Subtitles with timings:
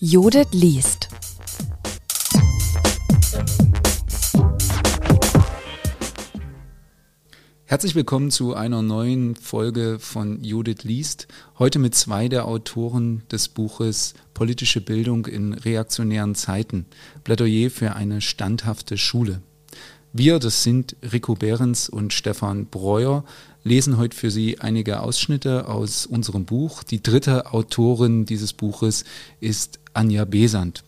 [0.00, 1.08] Judith liest.
[7.64, 11.26] Herzlich willkommen zu einer neuen Folge von Judith liest.
[11.58, 16.86] Heute mit zwei der Autoren des Buches Politische Bildung in reaktionären Zeiten.
[17.24, 19.42] Plädoyer für eine standhafte Schule.
[20.18, 23.22] Wir, das sind Rico Behrens und Stefan Breuer,
[23.62, 26.82] lesen heute für Sie einige Ausschnitte aus unserem Buch.
[26.82, 29.04] Die dritte Autorin dieses Buches
[29.38, 30.82] ist Anja Besant.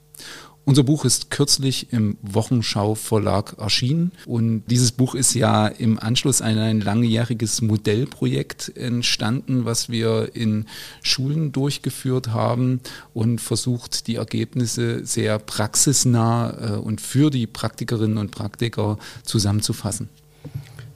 [0.67, 6.43] Unser Buch ist kürzlich im Wochenschau Verlag erschienen und dieses Buch ist ja im Anschluss
[6.43, 10.67] an ein langjähriges Modellprojekt entstanden, was wir in
[11.03, 12.81] Schulen durchgeführt haben
[13.15, 20.09] und versucht, die Ergebnisse sehr praxisnah äh, und für die Praktikerinnen und Praktiker zusammenzufassen.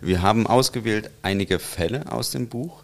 [0.04, 2.82] Wir haben ausgewählt einige Fälle aus dem Buch,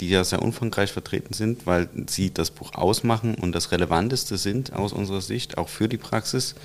[0.00, 4.72] die ja sehr umfangreich vertreten sind, weil sie das Buch ausmachen und das Relevanteste sind
[4.72, 6.56] aus unserer Sicht, auch für die Praxis.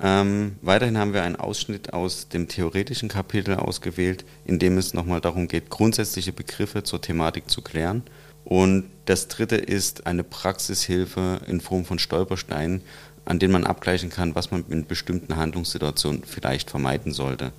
[0.00, 5.20] Ähm, weiterhin haben wir einen Ausschnitt aus dem theoretischen Kapitel ausgewählt, in dem es nochmal
[5.20, 8.04] darum geht, grundsätzliche Begriffe zur Thematik zu klären.
[8.44, 12.82] Und das dritte ist eine Praxishilfe in Form von Stolpersteinen,
[13.24, 17.52] an denen man abgleichen kann, was man in bestimmten Handlungssituationen vielleicht vermeiden sollte.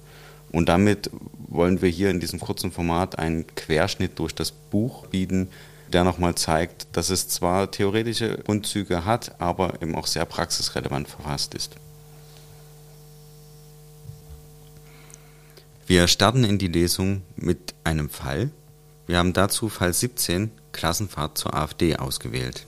[0.55, 1.09] Und damit
[1.49, 5.49] wollen wir hier in diesem kurzen Format einen Querschnitt durch das Buch bieten,
[5.91, 11.55] der nochmal zeigt, dass es zwar theoretische Grundzüge hat, aber eben auch sehr praxisrelevant verfasst
[11.55, 11.75] ist.
[15.87, 18.49] Wir starten in die Lesung mit einem Fall.
[19.07, 22.65] Wir haben dazu Fall 17 Klassenfahrt zur AfD ausgewählt.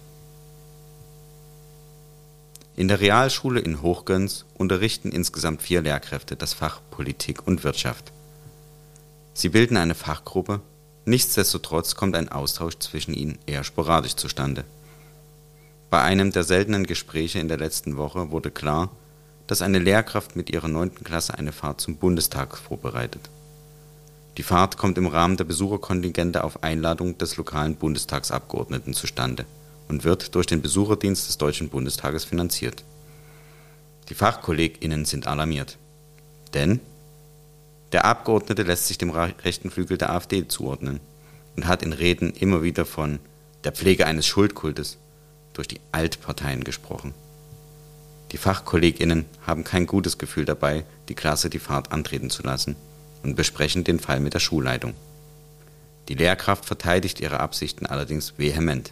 [2.78, 8.14] In der Realschule in Hochgöns unterrichten insgesamt vier Lehrkräfte das Fach Politik und Wirtschaft.
[9.34, 10.62] Sie bilden eine Fachgruppe,
[11.04, 14.64] nichtsdestotrotz kommt ein Austausch zwischen ihnen eher sporadisch zustande.
[15.90, 18.92] Bei einem der seltenen Gespräche in der letzten Woche wurde klar,
[19.48, 23.32] dass eine Lehrkraft mit ihrer neunten Klasse eine Fahrt zum Bundestag vorbereitet.
[24.38, 29.48] Die Fahrt kommt im Rahmen der Besucherkontingente auf Einladung des lokalen Bundestagsabgeordneten zustande
[29.88, 32.84] und wird durch den Besucherdienst des Deutschen Bundestages finanziert.
[34.10, 35.78] Die FachkollegInnen sind alarmiert.
[36.54, 36.80] Denn
[37.92, 41.00] der Abgeordnete lässt sich dem rechten Flügel der AfD zuordnen
[41.56, 43.20] und hat in Reden immer wieder von
[43.64, 44.98] der Pflege eines Schuldkultes
[45.54, 47.14] durch die Altparteien gesprochen.
[48.32, 52.76] Die FachkollegInnen haben kein gutes Gefühl dabei, die Klasse die Fahrt antreten zu lassen
[53.24, 54.94] und besprechen den Fall mit der Schulleitung.
[56.10, 58.92] Die Lehrkraft verteidigt ihre Absichten allerdings vehement.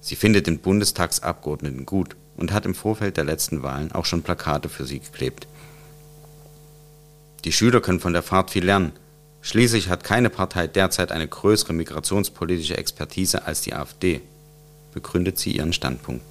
[0.00, 4.68] Sie findet den Bundestagsabgeordneten gut und hat im Vorfeld der letzten Wahlen auch schon Plakate
[4.68, 5.46] für sie geklebt.
[7.44, 8.92] Die Schüler können von der Fahrt viel lernen.
[9.40, 14.20] Schließlich hat keine Partei derzeit eine größere migrationspolitische Expertise als die AfD,
[14.92, 16.24] begründet sie ihren Standpunkt.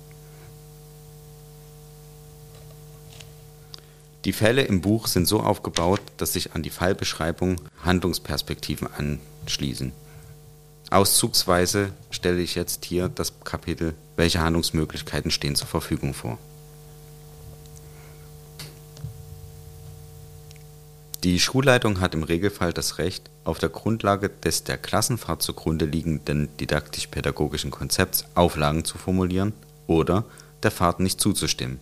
[4.26, 9.92] Die Fälle im Buch sind so aufgebaut, dass sich an die Fallbeschreibung Handlungsperspektiven anschließen.
[10.90, 11.92] Auszugsweise
[12.26, 16.40] stelle ich jetzt hier das Kapitel Welche Handlungsmöglichkeiten stehen zur Verfügung vor.
[21.24, 26.50] Die Schulleitung hat im Regelfall das Recht, auf der Grundlage des der Klassenfahrt zugrunde liegenden
[26.58, 29.54] didaktisch-pädagogischen Konzepts Auflagen zu formulieren
[29.86, 30.26] oder
[30.64, 31.80] der Fahrt nicht zuzustimmen.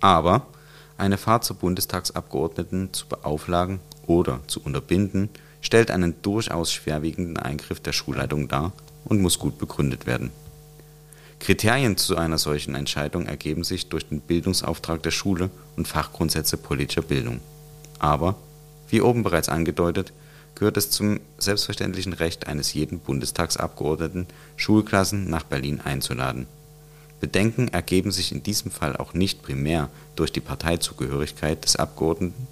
[0.00, 0.46] Aber
[0.96, 5.28] eine Fahrt zu Bundestagsabgeordneten zu beauflagen oder zu unterbinden
[5.60, 8.72] stellt einen durchaus schwerwiegenden Eingriff der Schulleitung dar
[9.06, 10.30] und muss gut begründet werden.
[11.38, 17.02] Kriterien zu einer solchen Entscheidung ergeben sich durch den Bildungsauftrag der Schule und Fachgrundsätze politischer
[17.02, 17.40] Bildung.
[17.98, 18.36] Aber,
[18.88, 20.12] wie oben bereits angedeutet,
[20.54, 26.46] gehört es zum selbstverständlichen Recht eines jeden Bundestagsabgeordneten, Schulklassen nach Berlin einzuladen.
[27.20, 32.46] Bedenken ergeben sich in diesem Fall auch nicht primär durch die Parteizugehörigkeit des Abgeordneten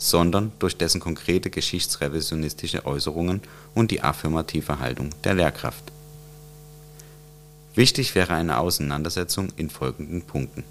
[0.00, 3.42] sondern durch dessen konkrete geschichtsrevisionistische Äußerungen
[3.74, 5.84] und die affirmative Haltung der Lehrkraft.
[7.74, 10.64] Wichtig wäre eine Auseinandersetzung in folgenden Punkten: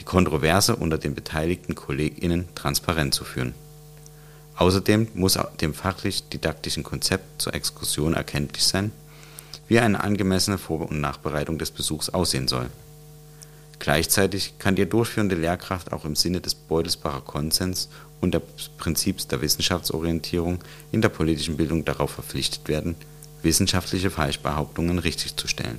[0.00, 3.54] Die Kontroverse unter den beteiligten KollegInnen transparent zu führen.
[4.56, 8.90] Außerdem muss dem fachlich-didaktischen Konzept zur Exkursion erkenntlich sein,
[9.68, 12.70] wie eine angemessene Vor und Nachbereitung des Besuchs aussehen soll.
[13.78, 17.88] Gleichzeitig kann die durchführende Lehrkraft auch im Sinne des Beutelsbacher Konsens
[18.20, 18.42] und des
[18.78, 20.58] Prinzips der Wissenschaftsorientierung
[20.92, 22.96] in der politischen Bildung darauf verpflichtet werden,
[23.42, 25.78] wissenschaftliche Falschbehauptungen richtigzustellen.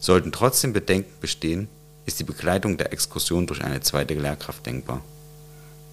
[0.00, 1.68] Sollten trotzdem Bedenken bestehen,
[2.06, 5.02] ist die Begleitung der Exkursion durch eine zweite Lehrkraft denkbar.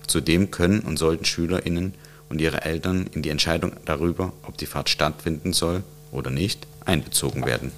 [0.08, 1.94] Zudem können und sollten SchülerInnen
[2.30, 7.46] und ihre Eltern in die Entscheidung darüber, ob die Fahrt stattfinden soll oder nicht, einbezogen
[7.46, 7.72] werden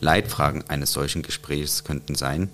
[0.00, 2.48] Leitfragen eines solchen Gesprächs könnten sein,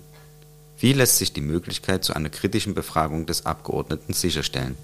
[0.79, 4.77] wie lässt sich die Möglichkeit zu einer kritischen Befragung des Abgeordneten sicherstellen?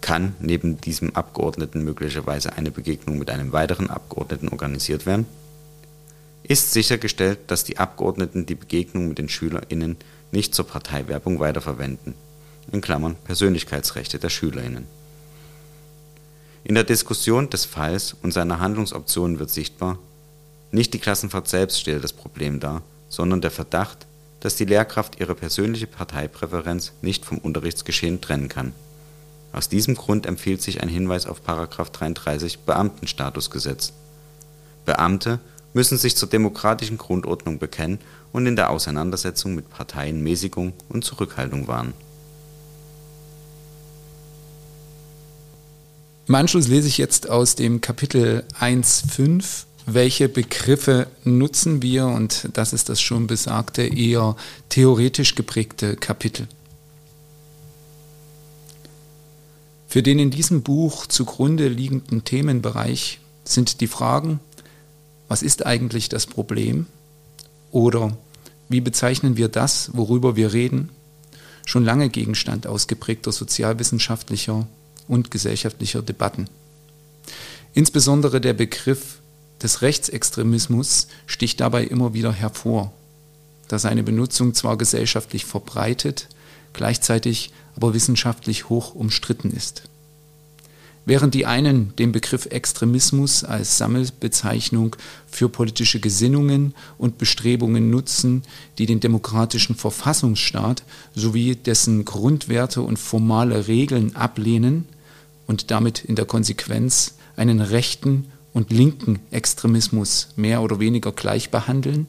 [0.00, 5.26] Kann neben diesem Abgeordneten möglicherweise eine Begegnung mit einem weiteren Abgeordneten organisiert werden?
[6.42, 9.96] Ist sichergestellt, dass die Abgeordneten die Begegnung mit den SchülerInnen
[10.30, 12.14] nicht zur Parteiwerbung weiterverwenden
[12.72, 14.86] in Klammern (Persönlichkeitsrechte der SchülerInnen).
[16.64, 19.98] In der Diskussion des Falls und seiner Handlungsoptionen wird sichtbar:
[20.72, 24.06] Nicht die Klassenfahrt selbst stellt das Problem dar, sondern der Verdacht,
[24.44, 28.74] dass die Lehrkraft ihre persönliche Parteipräferenz nicht vom Unterrichtsgeschehen trennen kann.
[29.54, 31.40] Aus diesem Grund empfiehlt sich ein Hinweis auf§
[31.90, 33.94] 33 Beamtenstatusgesetz.
[34.84, 35.40] Beamte
[35.72, 38.00] müssen sich zur demokratischen Grundordnung bekennen
[38.32, 41.94] und in der Auseinandersetzung mit Parteien Mäßigung und Zurückhaltung wahren.
[46.28, 52.72] Im Anschluss lese ich jetzt aus dem Kapitel 1.5, welche Begriffe nutzen wir und das
[52.72, 54.36] ist das schon besagte, eher
[54.68, 56.48] theoretisch geprägte Kapitel.
[59.86, 64.40] Für den in diesem Buch zugrunde liegenden Themenbereich sind die Fragen,
[65.28, 66.86] was ist eigentlich das Problem?
[67.70, 68.16] Oder
[68.68, 70.90] wie bezeichnen wir das, worüber wir reden?
[71.66, 74.66] Schon lange Gegenstand ausgeprägter sozialwissenschaftlicher
[75.06, 76.48] und gesellschaftlicher Debatten.
[77.72, 79.18] Insbesondere der Begriff
[79.64, 82.92] des Rechtsextremismus sticht dabei immer wieder hervor,
[83.66, 86.28] da seine Benutzung zwar gesellschaftlich verbreitet,
[86.74, 89.84] gleichzeitig aber wissenschaftlich hoch umstritten ist.
[91.06, 94.96] Während die einen den Begriff Extremismus als Sammelbezeichnung
[95.30, 98.42] für politische Gesinnungen und Bestrebungen nutzen,
[98.78, 100.82] die den demokratischen Verfassungsstaat
[101.14, 104.86] sowie dessen Grundwerte und formale Regeln ablehnen
[105.46, 112.06] und damit in der Konsequenz einen rechten und linken Extremismus mehr oder weniger gleich behandeln,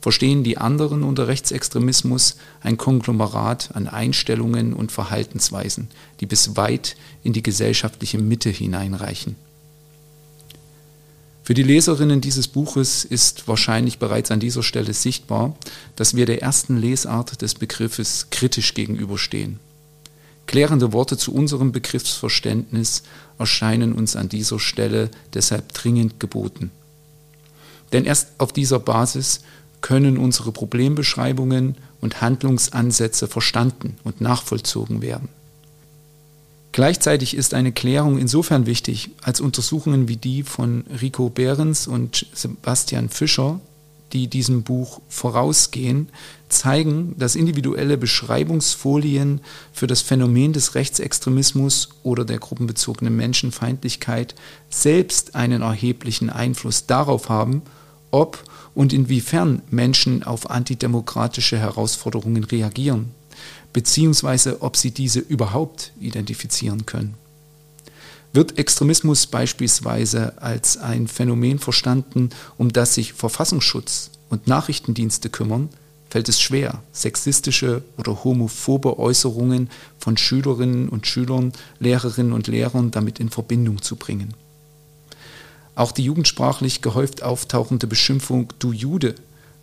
[0.00, 5.88] verstehen die anderen unter Rechtsextremismus ein Konglomerat an Einstellungen und Verhaltensweisen,
[6.20, 9.34] die bis weit in die gesellschaftliche Mitte hineinreichen.
[11.42, 15.56] Für die Leserinnen dieses Buches ist wahrscheinlich bereits an dieser Stelle sichtbar,
[15.96, 19.58] dass wir der ersten Lesart des Begriffes kritisch gegenüberstehen.
[20.46, 23.02] Klärende Worte zu unserem Begriffsverständnis
[23.38, 26.70] erscheinen uns an dieser Stelle deshalb dringend geboten.
[27.92, 29.40] Denn erst auf dieser Basis
[29.80, 35.28] können unsere Problembeschreibungen und Handlungsansätze verstanden und nachvollzogen werden.
[36.72, 43.10] Gleichzeitig ist eine Klärung insofern wichtig, als Untersuchungen wie die von Rico Behrens und Sebastian
[43.10, 43.60] Fischer,
[44.14, 46.08] die diesem Buch vorausgehen,
[46.48, 49.40] zeigen, dass individuelle Beschreibungsfolien
[49.72, 54.36] für das Phänomen des Rechtsextremismus oder der gruppenbezogenen Menschenfeindlichkeit
[54.70, 57.62] selbst einen erheblichen Einfluss darauf haben,
[58.12, 58.44] ob
[58.74, 63.10] und inwiefern Menschen auf antidemokratische Herausforderungen reagieren,
[63.72, 67.14] beziehungsweise ob sie diese überhaupt identifizieren können.
[68.34, 75.68] Wird Extremismus beispielsweise als ein Phänomen verstanden, um das sich Verfassungsschutz und Nachrichtendienste kümmern,
[76.10, 79.70] fällt es schwer, sexistische oder homophobe Äußerungen
[80.00, 84.34] von Schülerinnen und Schülern, Lehrerinnen und Lehrern damit in Verbindung zu bringen.
[85.76, 89.14] Auch die jugendsprachlich gehäuft auftauchende Beschimpfung du Jude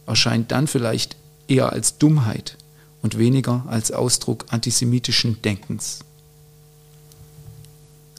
[0.07, 1.17] erscheint dann vielleicht
[1.49, 2.55] eher als Dummheit
[3.01, 6.05] und weniger als Ausdruck antisemitischen Denkens.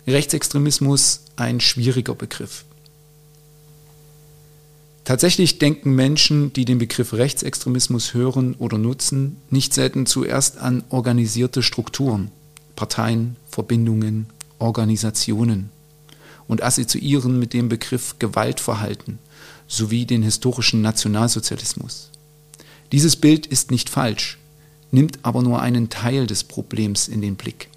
[0.06, 2.64] Rechtsextremismus ein schwieriger Begriff.
[5.04, 11.62] Tatsächlich denken Menschen, die den Begriff Rechtsextremismus hören oder nutzen, nicht selten zuerst an organisierte
[11.62, 12.30] Strukturen,
[12.76, 14.26] Parteien, Verbindungen,
[14.58, 15.70] Organisationen
[16.46, 19.18] und assoziieren mit dem Begriff Gewaltverhalten
[19.66, 22.10] sowie den historischen Nationalsozialismus.
[22.92, 24.38] Dieses Bild ist nicht falsch,
[24.90, 27.68] nimmt aber nur einen Teil des Problems in den Blick.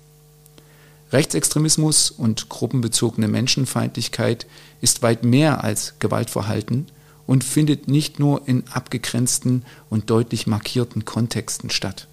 [1.16, 4.46] Rechtsextremismus und gruppenbezogene Menschenfeindlichkeit
[4.82, 6.88] ist weit mehr als Gewaltverhalten
[7.26, 12.10] und findet nicht nur in abgegrenzten und deutlich markierten Kontexten statt.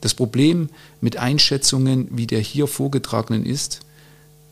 [0.00, 0.70] Das Problem
[1.02, 3.80] mit Einschätzungen wie der hier vorgetragenen ist,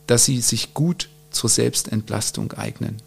[0.06, 3.00] dass sie sich gut zur Selbstentlastung eignen.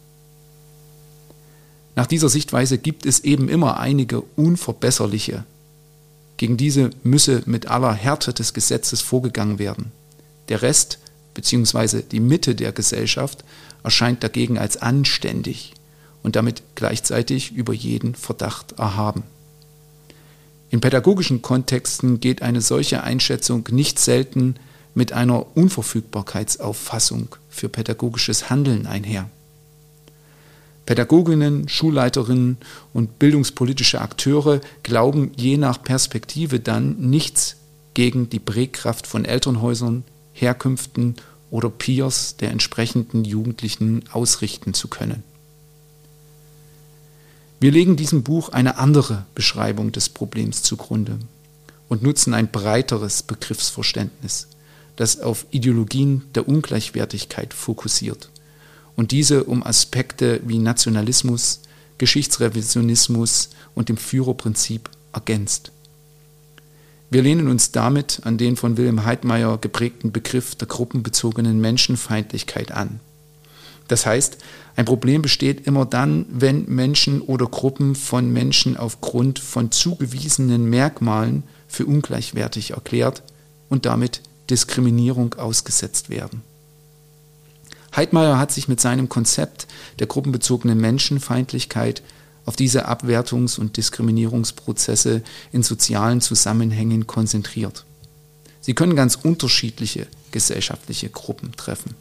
[1.94, 5.44] Nach dieser Sichtweise gibt es eben immer einige unverbesserliche.
[6.38, 9.92] Gegen diese müsse mit aller Härte des Gesetzes vorgegangen werden.
[10.48, 10.98] Der Rest
[11.34, 12.02] bzw.
[12.02, 13.44] die Mitte der Gesellschaft
[13.82, 15.74] erscheint dagegen als anständig
[16.22, 19.22] und damit gleichzeitig über jeden Verdacht erhaben.
[20.70, 24.56] In pädagogischen Kontexten geht eine solche Einschätzung nicht selten
[24.94, 29.30] mit einer Unverfügbarkeitsauffassung für pädagogisches Handeln einher.
[30.84, 32.56] Pädagoginnen, Schulleiterinnen
[32.92, 37.56] und bildungspolitische Akteure glauben je nach Perspektive dann nichts
[37.94, 40.04] gegen die Prägkraft von Elternhäusern,
[40.40, 41.16] Herkünften
[41.50, 45.22] oder Peers der entsprechenden Jugendlichen ausrichten zu können.
[47.60, 51.18] Wir legen diesem Buch eine andere Beschreibung des Problems zugrunde
[51.88, 54.46] und nutzen ein breiteres Begriffsverständnis,
[54.96, 58.30] das auf Ideologien der Ungleichwertigkeit fokussiert
[58.94, 61.60] und diese um Aspekte wie Nationalismus,
[61.98, 65.72] Geschichtsrevisionismus und dem Führerprinzip ergänzt.
[67.10, 73.00] Wir lehnen uns damit an den von Wilhelm Heidmeier geprägten Begriff der gruppenbezogenen Menschenfeindlichkeit an.
[73.88, 74.36] Das heißt,
[74.76, 81.44] ein Problem besteht immer dann, wenn Menschen oder Gruppen von Menschen aufgrund von zugewiesenen Merkmalen
[81.66, 83.22] für ungleichwertig erklärt
[83.70, 86.42] und damit Diskriminierung ausgesetzt werden.
[87.96, 89.66] Heidmeier hat sich mit seinem Konzept
[89.98, 92.02] der gruppenbezogenen Menschenfeindlichkeit
[92.48, 97.84] auf diese Abwertungs- und Diskriminierungsprozesse in sozialen Zusammenhängen konzentriert.
[98.62, 101.94] Sie können ganz unterschiedliche gesellschaftliche Gruppen treffen.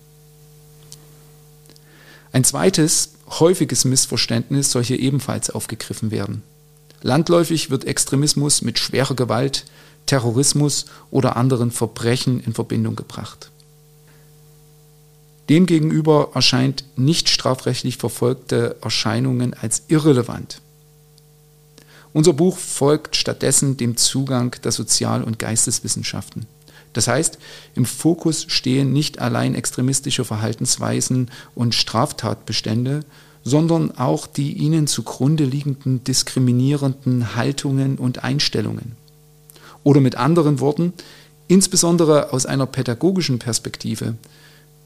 [2.32, 6.44] Ein zweites, häufiges Missverständnis soll hier ebenfalls aufgegriffen werden.
[7.02, 9.66] Landläufig wird Extremismus mit schwerer Gewalt,
[10.06, 13.52] Terrorismus oder anderen Verbrechen in Verbindung gebracht.
[15.50, 20.62] Demgegenüber erscheint nicht strafrechtlich verfolgte Erscheinungen als irrelevant.
[22.14, 26.46] Unser Buch folgt stattdessen dem Zugang der Sozial- und Geisteswissenschaften.
[26.94, 27.38] Das heißt,
[27.76, 33.02] im Fokus stehen nicht allein extremistische Verhaltensweisen und Straftatbestände,
[33.44, 38.94] sondern auch die ihnen zugrunde liegenden diskriminierenden Haltungen und Einstellungen.
[39.84, 40.94] Oder mit anderen Worten,
[41.48, 44.16] insbesondere aus einer pädagogischen Perspektive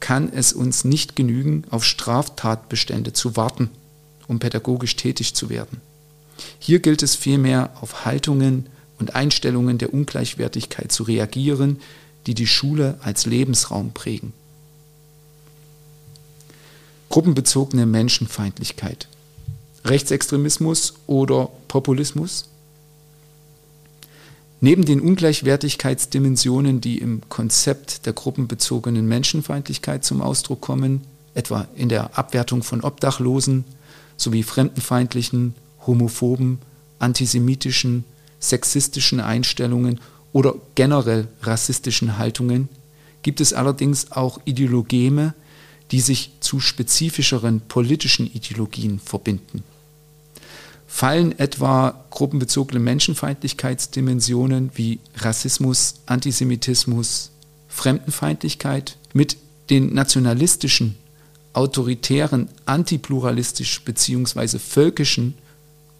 [0.02, 3.70] kann es uns nicht genügen, auf Straftatbestände zu warten,
[4.26, 5.80] um pädagogisch tätig zu werden.
[6.58, 8.66] Hier gilt es vielmehr, auf Haltungen
[8.98, 11.80] und Einstellungen der Ungleichwertigkeit zu reagieren,
[12.26, 14.32] die die Schule als Lebensraum prägen.
[17.08, 19.06] Gruppenbezogene Menschenfeindlichkeit,
[19.84, 22.48] Rechtsextremismus oder Populismus
[24.64, 31.00] Neben den Ungleichwertigkeitsdimensionen, die im Konzept der gruppenbezogenen Menschenfeindlichkeit zum Ausdruck kommen,
[31.34, 33.64] etwa in der Abwertung von Obdachlosen
[34.16, 36.60] sowie fremdenfeindlichen, homophoben,
[37.00, 38.04] antisemitischen,
[38.38, 39.98] sexistischen Einstellungen
[40.32, 42.68] oder generell rassistischen Haltungen,
[43.22, 45.34] gibt es allerdings auch Ideologeme,
[45.90, 49.64] die sich zu spezifischeren politischen Ideologien verbinden
[50.92, 57.30] fallen etwa gruppenbezogene Menschenfeindlichkeitsdimensionen wie Rassismus, Antisemitismus,
[57.66, 59.38] Fremdenfeindlichkeit mit
[59.70, 60.96] den nationalistischen,
[61.54, 64.58] autoritären, antipluralistisch bzw.
[64.58, 65.32] völkischen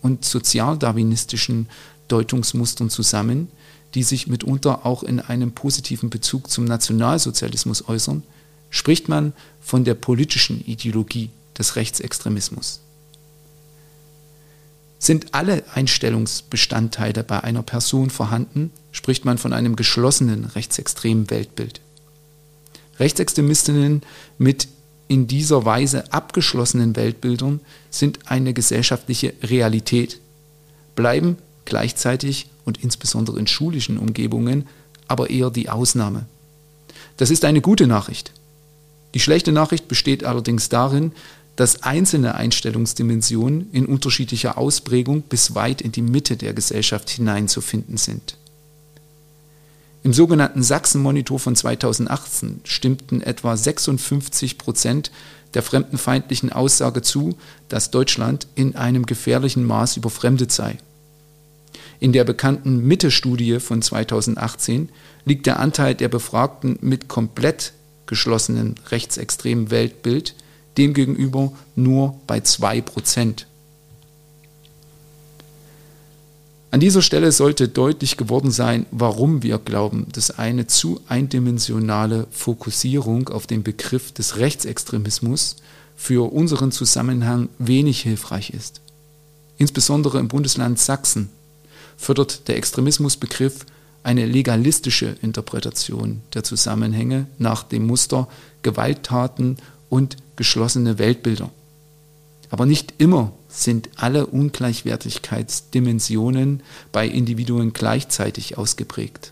[0.02, 1.70] und sozialdarwinistischen
[2.08, 3.48] Deutungsmustern zusammen,
[3.94, 8.24] die sich mitunter auch in einem positiven Bezug zum Nationalsozialismus äußern,
[8.68, 9.32] spricht man
[9.62, 12.82] von der politischen Ideologie des Rechtsextremismus.
[15.02, 21.80] Sind alle Einstellungsbestandteile bei einer Person vorhanden, spricht man von einem geschlossenen rechtsextremen Weltbild.
[23.00, 24.02] Rechtsextremistinnen
[24.38, 24.68] mit
[25.08, 27.58] in dieser Weise abgeschlossenen Weltbildern
[27.90, 30.20] sind eine gesellschaftliche Realität,
[30.94, 34.68] bleiben gleichzeitig und insbesondere in schulischen Umgebungen
[35.08, 36.26] aber eher die Ausnahme.
[37.16, 38.30] Das ist eine gute Nachricht.
[39.14, 41.10] Die schlechte Nachricht besteht allerdings darin,
[41.56, 48.36] dass einzelne Einstellungsdimensionen in unterschiedlicher Ausprägung bis weit in die Mitte der Gesellschaft hineinzufinden sind.
[50.04, 55.12] Im sogenannten Sachsen-Monitor von 2018 stimmten etwa 56 Prozent
[55.54, 57.36] der fremdenfeindlichen Aussage zu,
[57.68, 60.78] dass Deutschland in einem gefährlichen Maß überfremdet sei.
[62.00, 64.88] In der bekannten Mitte-Studie von 2018
[65.24, 67.74] liegt der Anteil der Befragten mit komplett
[68.06, 70.34] geschlossenen rechtsextremen Weltbild
[70.76, 73.44] demgegenüber nur bei 2%.
[76.72, 83.28] An dieser Stelle sollte deutlich geworden sein, warum wir glauben, dass eine zu eindimensionale Fokussierung
[83.28, 85.56] auf den Begriff des Rechtsextremismus
[85.96, 88.80] für unseren Zusammenhang wenig hilfreich ist.
[89.58, 91.28] Insbesondere im Bundesland Sachsen
[91.98, 93.66] fördert der Extremismusbegriff
[94.02, 98.28] eine legalistische Interpretation der Zusammenhänge nach dem Muster
[98.62, 99.58] Gewalttaten
[99.90, 101.50] und geschlossene Weltbilder.
[102.50, 109.30] Aber nicht immer sind alle Ungleichwertigkeitsdimensionen bei Individuen gleichzeitig ausgeprägt.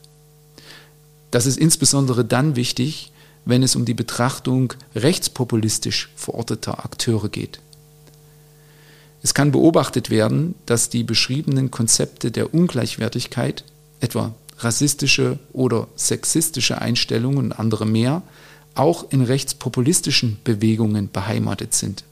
[1.33, 3.11] Das ist insbesondere dann wichtig,
[3.45, 7.59] wenn es um die Betrachtung rechtspopulistisch verorteter Akteure geht.
[9.25, 13.65] Es kann beobachtet werden, dass die beschriebenen Konzepte der Ungleichwertigkeit,
[13.99, 18.23] etwa rassistische oder sexistische Einstellungen und andere mehr,
[18.75, 22.05] auch in rechtspopulistischen Bewegungen beheimatet sind.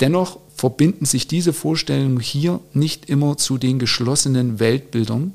[0.00, 5.32] Dennoch verbinden sich diese Vorstellungen hier nicht immer zu den geschlossenen Weltbildern,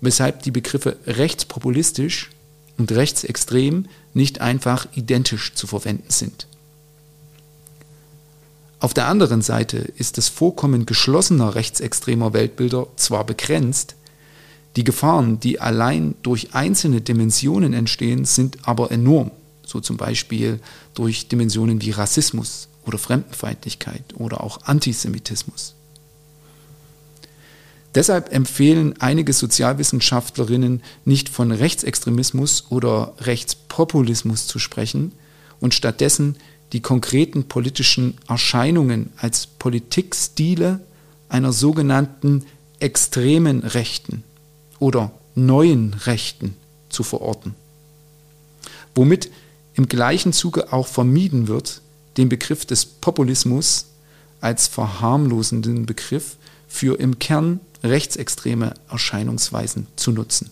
[0.00, 2.30] weshalb die Begriffe rechtspopulistisch
[2.78, 6.46] und rechtsextrem nicht einfach identisch zu verwenden sind.
[8.80, 13.96] Auf der anderen Seite ist das Vorkommen geschlossener rechtsextremer Weltbilder zwar begrenzt,
[14.78, 19.32] die Gefahren, die allein durch einzelne Dimensionen entstehen, sind aber enorm,
[19.66, 20.60] so zum Beispiel
[20.94, 25.74] durch Dimensionen wie Rassismus oder Fremdenfeindlichkeit oder auch Antisemitismus.
[27.96, 35.10] Deshalb empfehlen einige Sozialwissenschaftlerinnen nicht von Rechtsextremismus oder Rechtspopulismus zu sprechen
[35.58, 36.36] und stattdessen
[36.72, 40.78] die konkreten politischen Erscheinungen als Politikstile
[41.28, 42.44] einer sogenannten
[42.78, 44.22] extremen Rechten
[44.78, 46.56] oder neuen Rechten
[46.88, 47.54] zu verorten.
[48.94, 49.30] Womit
[49.74, 51.82] im gleichen Zuge auch vermieden wird,
[52.16, 53.86] den Begriff des Populismus
[54.40, 56.36] als verharmlosenden Begriff
[56.68, 60.50] für im Kern rechtsextreme Erscheinungsweisen zu nutzen.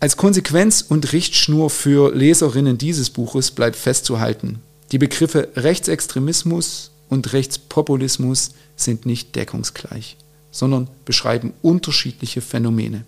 [0.00, 4.60] Als Konsequenz und Richtschnur für Leserinnen dieses Buches bleibt festzuhalten,
[4.92, 10.16] die Begriffe Rechtsextremismus und Rechtspopulismus sind nicht deckungsgleich,
[10.50, 13.04] sondern beschreiben unterschiedliche Phänomene.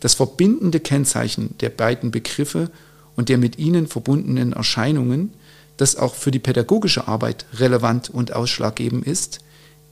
[0.00, 2.70] Das verbindende Kennzeichen der beiden Begriffe
[3.16, 5.32] und der mit ihnen verbundenen Erscheinungen,
[5.76, 9.40] das auch für die pädagogische Arbeit relevant und ausschlaggebend ist,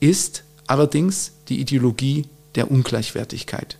[0.00, 3.76] ist allerdings die Ideologie der Ungleichwertigkeit.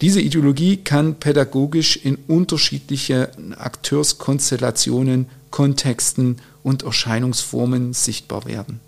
[0.00, 8.80] Diese Ideologie kann pädagogisch in unterschiedliche Akteurskonstellationen, Kontexten und Erscheinungsformen sichtbar werden.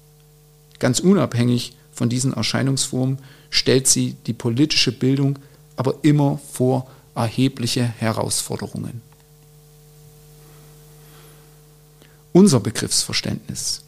[0.82, 5.38] Ganz unabhängig von diesen Erscheinungsformen stellt sie die politische Bildung
[5.76, 9.00] aber immer vor erhebliche Herausforderungen.
[12.32, 13.84] Unser Begriffsverständnis.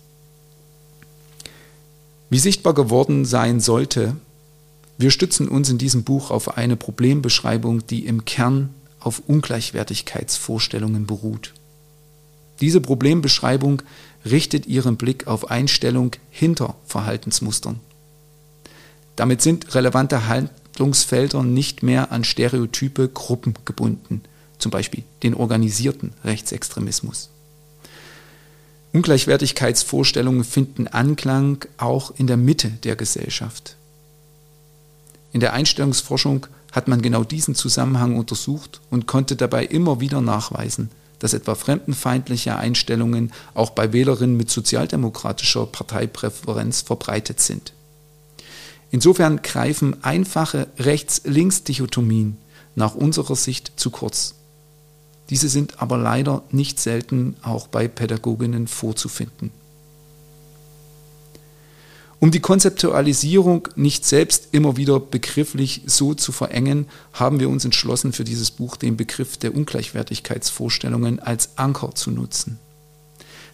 [2.30, 4.14] Wie sichtbar geworden sein sollte,
[4.96, 11.54] wir stützen uns in diesem Buch auf eine Problembeschreibung, die im Kern auf Ungleichwertigkeitsvorstellungen beruht.
[12.60, 13.82] Diese Problembeschreibung
[14.24, 17.80] richtet ihren Blick auf Einstellung hinter Verhaltensmustern.
[19.16, 24.22] Damit sind relevante Handlungsfelder nicht mehr an stereotype Gruppen gebunden,
[24.58, 27.30] zum Beispiel den organisierten Rechtsextremismus.
[28.92, 33.76] Ungleichwertigkeitsvorstellungen finden Anklang auch in der Mitte der Gesellschaft.
[35.32, 40.90] In der Einstellungsforschung hat man genau diesen Zusammenhang untersucht und konnte dabei immer wieder nachweisen,
[41.18, 47.72] dass etwa fremdenfeindliche Einstellungen auch bei Wählerinnen mit sozialdemokratischer Parteipräferenz verbreitet sind.
[48.90, 52.36] Insofern greifen einfache Rechts-Links-Dichotomien
[52.76, 54.34] nach unserer Sicht zu kurz.
[55.30, 59.50] Diese sind aber leider nicht selten auch bei Pädagoginnen vorzufinden.
[62.24, 68.14] Um die Konzeptualisierung nicht selbst immer wieder begrifflich so zu verengen, haben wir uns entschlossen,
[68.14, 72.58] für dieses Buch den Begriff der Ungleichwertigkeitsvorstellungen als Anker zu nutzen.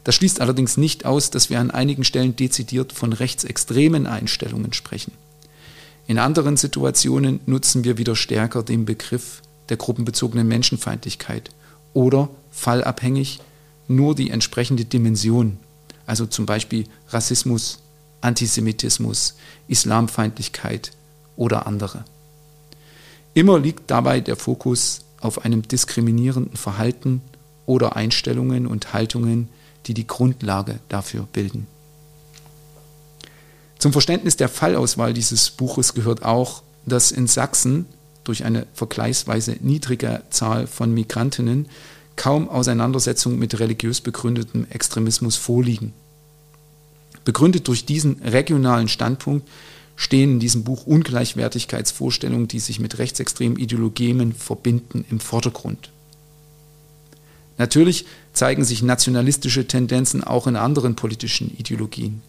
[0.04, 5.14] Das schließt allerdings nicht aus, dass wir an einigen Stellen dezidiert von rechtsextremen Einstellungen sprechen.
[6.06, 11.50] In anderen Situationen nutzen wir wieder stärker den Begriff der gruppenbezogenen Menschenfeindlichkeit
[11.92, 13.40] oder fallabhängig
[13.88, 15.56] nur die entsprechende Dimension,
[16.06, 17.80] also zum Beispiel Rassismus,
[18.20, 19.34] Antisemitismus,
[19.68, 20.92] Islamfeindlichkeit
[21.36, 22.04] oder andere.
[23.34, 27.22] Immer liegt dabei der Fokus auf einem diskriminierenden Verhalten
[27.66, 29.48] oder Einstellungen und Haltungen,
[29.86, 31.66] die die Grundlage dafür bilden.
[33.78, 37.86] Zum Verständnis der Fallauswahl dieses Buches gehört auch, dass in Sachsen
[38.24, 41.66] durch eine vergleichsweise niedrige Zahl von Migrantinnen
[42.16, 45.94] kaum Auseinandersetzungen mit religiös begründetem Extremismus vorliegen.
[47.24, 49.48] Begründet durch diesen regionalen Standpunkt
[49.96, 55.90] stehen in diesem Buch Ungleichwertigkeitsvorstellungen, die sich mit rechtsextremen Ideologien verbinden, im Vordergrund.
[57.58, 62.22] Natürlich zeigen sich nationalistische Tendenzen auch in anderen politischen Ideologien.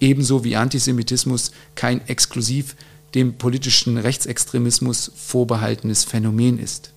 [0.00, 2.76] Ebenso wie Antisemitismus kein exklusiv
[3.14, 6.92] dem politischen Rechtsextremismus vorbehaltenes Phänomen ist.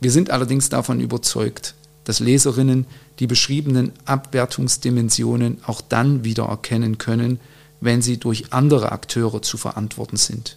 [0.00, 2.86] Wir sind allerdings davon überzeugt, dass Leserinnen
[3.22, 7.38] die beschriebenen Abwertungsdimensionen auch dann wieder erkennen können,
[7.80, 10.56] wenn sie durch andere Akteure zu verantworten sind.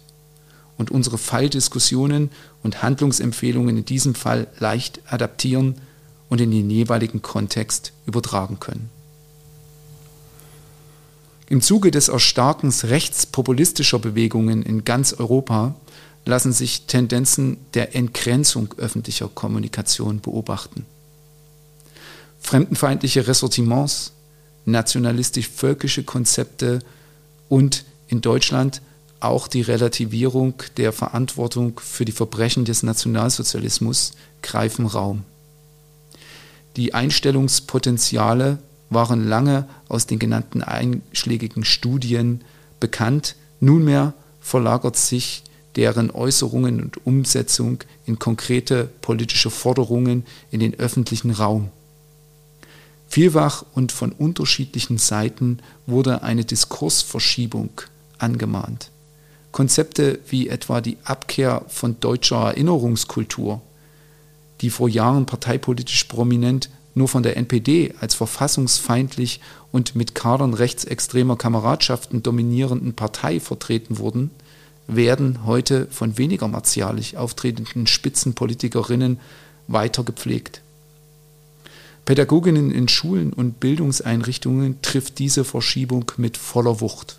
[0.76, 2.28] Und unsere Falldiskussionen
[2.64, 5.76] und Handlungsempfehlungen in diesem Fall leicht adaptieren
[6.28, 8.90] und in den jeweiligen Kontext übertragen können.
[11.48, 15.76] Im Zuge des Erstarkens rechtspopulistischer Bewegungen in ganz Europa
[16.24, 20.84] lassen sich Tendenzen der Entgrenzung öffentlicher Kommunikation beobachten.
[22.46, 24.12] Fremdenfeindliche Ressortiments,
[24.66, 26.78] nationalistisch-völkische Konzepte
[27.48, 28.82] und in Deutschland
[29.18, 35.24] auch die Relativierung der Verantwortung für die Verbrechen des Nationalsozialismus greifen Raum.
[36.76, 38.58] Die Einstellungspotenziale
[38.90, 42.42] waren lange aus den genannten einschlägigen Studien
[42.78, 43.34] bekannt.
[43.58, 45.42] Nunmehr verlagert sich
[45.74, 51.72] deren Äußerungen und Umsetzung in konkrete politische Forderungen in den öffentlichen Raum.
[53.08, 57.70] Vielfach und von unterschiedlichen Seiten wurde eine Diskursverschiebung
[58.18, 58.90] angemahnt.
[59.52, 63.62] Konzepte wie etwa die Abkehr von deutscher Erinnerungskultur,
[64.60, 69.40] die vor Jahren parteipolitisch prominent nur von der NPD als verfassungsfeindlich
[69.70, 74.30] und mit Kadern rechtsextremer Kameradschaften dominierenden Partei vertreten wurden,
[74.86, 79.20] werden heute von weniger martialisch auftretenden Spitzenpolitikerinnen
[79.68, 80.62] weiter gepflegt.
[82.06, 87.16] Pädagoginnen in Schulen und Bildungseinrichtungen trifft diese Verschiebung mit voller Wucht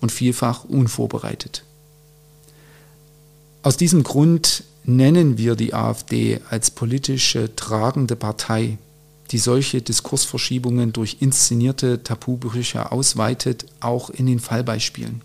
[0.00, 1.64] und vielfach unvorbereitet.
[3.62, 8.76] Aus diesem Grund nennen wir die AfD als politische tragende Partei,
[9.30, 15.22] die solche Diskursverschiebungen durch inszenierte Tabubrüche ausweitet, auch in den Fallbeispielen.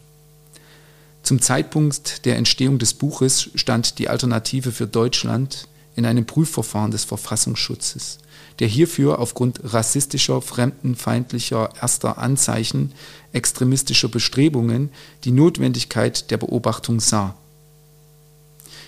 [1.21, 5.67] Zum Zeitpunkt der Entstehung des Buches stand die Alternative für Deutschland
[5.99, 8.19] in einem Prüfverfahren des Verfassungsschutzes,
[8.59, 12.93] der hierfür aufgrund rassistischer, fremdenfeindlicher erster Anzeichen
[13.33, 14.91] extremistischer Bestrebungen
[15.25, 17.35] die Notwendigkeit der Beobachtung sah.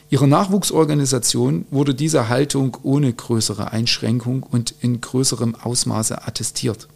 [0.10, 6.88] Ihrer Nachwuchsorganisation wurde diese Haltung ohne größere Einschränkung und in größerem Ausmaße attestiert.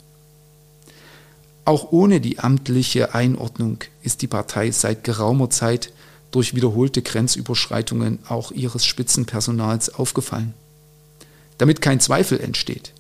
[1.65, 5.91] Auch ohne die amtliche Einordnung ist die Partei seit geraumer Zeit
[6.36, 10.54] durch wiederholte Grenzüberschreitungen auch ihres Spitzenpersonals aufgefallen.
[11.58, 12.91] Damit kein Zweifel entsteht,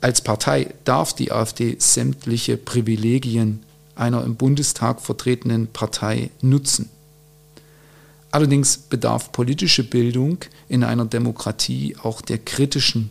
[0.00, 3.62] als Partei darf die AfD sämtliche Privilegien
[3.94, 6.88] einer im Bundestag vertretenen Partei nutzen.
[8.30, 10.38] Allerdings bedarf politische Bildung
[10.70, 13.10] in einer Demokratie auch der kritischen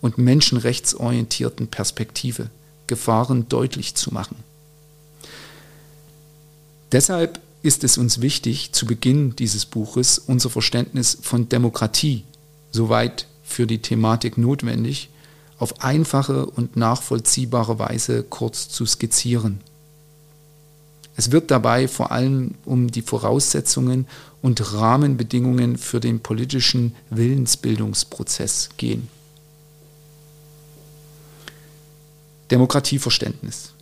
[0.00, 2.48] und menschenrechtsorientierten Perspektive,
[2.86, 4.36] Gefahren deutlich zu machen.
[6.92, 12.24] Deshalb ist es uns wichtig, zu Beginn dieses Buches unser Verständnis von Demokratie,
[12.70, 15.10] soweit für die Thematik notwendig,
[15.58, 19.60] auf einfache und nachvollziehbare Weise kurz zu skizzieren.
[21.16, 24.06] Es wird dabei vor allem um die Voraussetzungen
[24.40, 29.08] und Rahmenbedingungen für den politischen Willensbildungsprozess gehen.
[32.50, 33.74] Demokratieverständnis.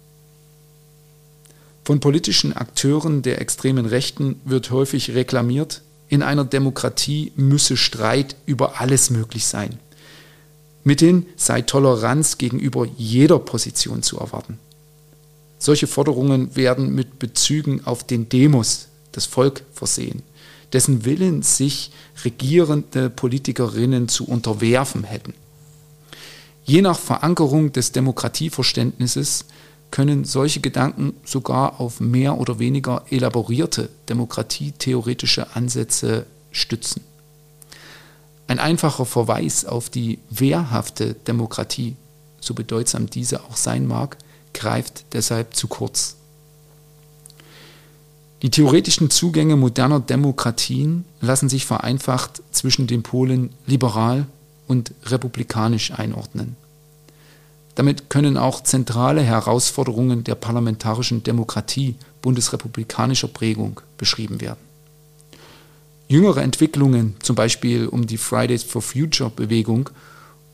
[1.89, 8.79] Von politischen Akteuren der extremen Rechten wird häufig reklamiert, in einer Demokratie müsse Streit über
[8.79, 9.79] alles möglich sein.
[10.85, 14.59] Mithin sei Toleranz gegenüber jeder Position zu erwarten.
[15.59, 20.23] Solche Forderungen werden mit Bezügen auf den Demos, das Volk, versehen,
[20.75, 21.91] dessen Willen sich
[22.23, 25.33] regierende Politikerinnen zu unterwerfen hätten.
[26.67, 29.47] Je nach Verankerung des Demokratieverständnisses
[29.91, 37.03] können solche Gedanken sogar auf mehr oder weniger elaborierte demokratietheoretische Ansätze stützen.
[38.47, 41.97] Ein einfacher Verweis auf die wehrhafte Demokratie,
[42.41, 44.17] so bedeutsam diese auch sein mag,
[44.55, 46.17] greift deshalb zu kurz.
[48.43, 54.27] Die theoretischen Zugänge moderner Demokratien lassen sich vereinfacht zwischen den Polen liberal
[54.69, 56.57] und republikanisch einordnen.
[57.79, 64.59] Damit können auch zentrale Herausforderungen der parlamentarischen Demokratie bundesrepublikanischer Prägung beschrieben werden.
[66.09, 69.91] Jüngere Entwicklungen, zum Beispiel um die Fridays for Future Bewegung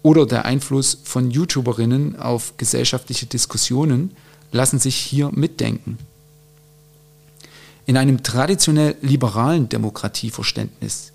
[0.03, 4.15] oder der Einfluss von YouTuberinnen auf gesellschaftliche Diskussionen,
[4.53, 5.97] lassen sich hier mitdenken.
[7.87, 11.13] In einem traditionell liberalen Demokratieverständnis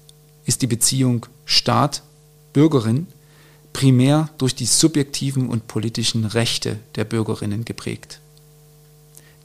[0.48, 3.06] ist die Beziehung Staat-Bürgerin
[3.74, 8.20] primär durch die subjektiven und politischen Rechte der Bürgerinnen geprägt.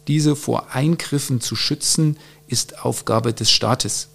[0.08, 4.08] Diese vor Eingriffen zu schützen, ist Aufgabe des Staates.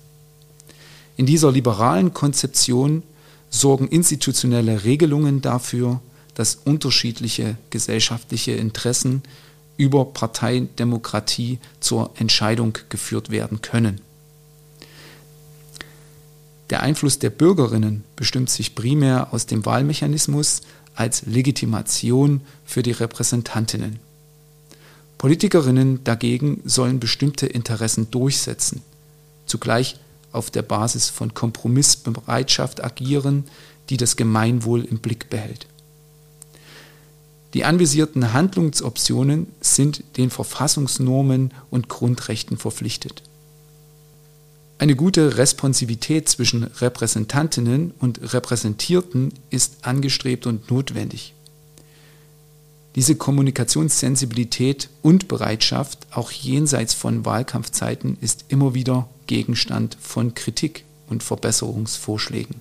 [1.18, 3.04] In dieser liberalen Konzeption
[3.50, 6.00] sorgen institutionelle Regelungen dafür,
[6.36, 9.24] dass unterschiedliche gesellschaftliche Interessen
[9.78, 14.02] über Parteidemokratie zur Entscheidung geführt werden können.
[16.70, 20.62] Der Einfluss der Bürgerinnen bestimmt sich primär aus dem Wahlmechanismus
[20.96, 24.00] als Legitimation für die Repräsentantinnen.
[25.18, 28.82] Politikerinnen dagegen sollen bestimmte Interessen durchsetzen,
[29.46, 30.00] zugleich
[30.32, 33.46] auf der Basis von Kompromissbereitschaft agieren,
[33.90, 35.68] die das Gemeinwohl im Blick behält.
[37.56, 43.24] Die anvisierten Handlungsoptionen sind den Verfassungsnormen und Grundrechten verpflichtet.
[44.80, 51.34] Eine gute Responsivität zwischen Repräsentantinnen und Repräsentierten ist angestrebt und notwendig.
[52.96, 61.24] Diese Kommunikationssensibilität und Bereitschaft, auch jenseits von Wahlkampfzeiten, ist immer wieder Gegenstand von Kritik und
[61.24, 62.56] Verbesserungsvorschlägen.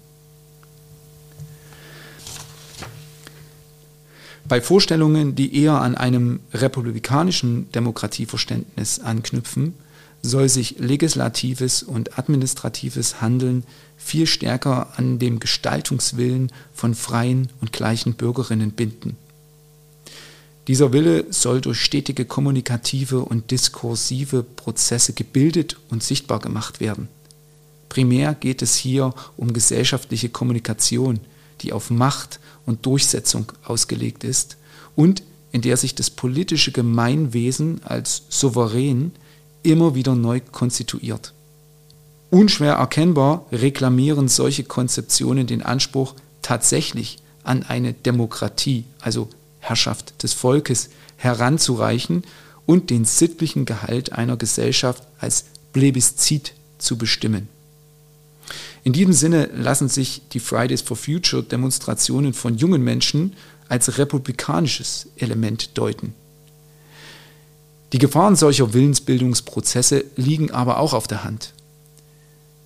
[4.49, 9.75] Bei Vorstellungen, die eher an einem republikanischen Demokratieverständnis anknüpfen,
[10.23, 13.65] soll sich legislatives und administratives Handeln
[13.97, 19.17] viel stärker an dem Gestaltungswillen von freien und gleichen Bürgerinnen binden.
[20.67, 27.09] Dieser Wille soll durch stetige kommunikative und diskursive Prozesse gebildet und sichtbar gemacht werden.
[27.89, 31.21] Primär geht es hier um gesellschaftliche Kommunikation,
[31.63, 34.59] die auf Macht und Durchsetzung ausgelegt ist
[34.95, 39.13] und in der sich das politische Gemeinwesen als souverän
[39.71, 41.33] immer wieder neu konstituiert.
[42.31, 49.29] Unschwer erkennbar reklamieren solche Konzeptionen den Anspruch, tatsächlich an eine Demokratie, also
[49.61, 52.23] Herrschaft des Volkes, heranzureichen
[52.67, 57.49] und den sittlichen Gehalt einer Gesellschaft als Plebiszit zu bestimmen.
[58.85, 63.35] In diesem Sinne lassen sich die Fridays for Future Demonstrationen von jungen Menschen
[63.69, 66.15] als republikanisches Element deuten.
[67.93, 71.55] Die Gefahren solcher Willensbildungsprozesse liegen aber auch auf der Hand.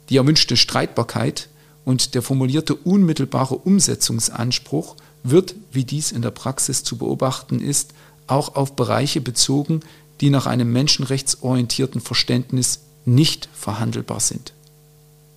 [0.08, 1.48] Die erwünschte Streitbarkeit
[1.84, 7.94] und der formulierte unmittelbare Umsetzungsanspruch wird, wie dies in der Praxis zu beobachten ist,
[8.26, 9.80] auch auf Bereiche bezogen,
[10.20, 14.52] die nach einem menschenrechtsorientierten Verständnis nicht verhandelbar sind.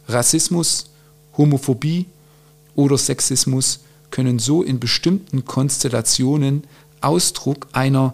[0.07, 0.87] Rassismus,
[1.37, 2.05] Homophobie
[2.75, 3.79] oder Sexismus
[4.11, 6.63] können so in bestimmten Konstellationen
[7.01, 8.13] Ausdruck einer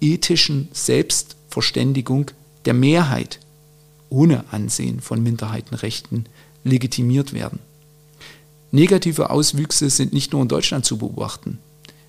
[0.00, 2.30] ethischen Selbstverständigung
[2.64, 3.40] der Mehrheit
[4.08, 6.26] ohne Ansehen von Minderheitenrechten
[6.64, 7.60] legitimiert werden.
[8.72, 11.58] Negative Auswüchse sind nicht nur in Deutschland zu beobachten.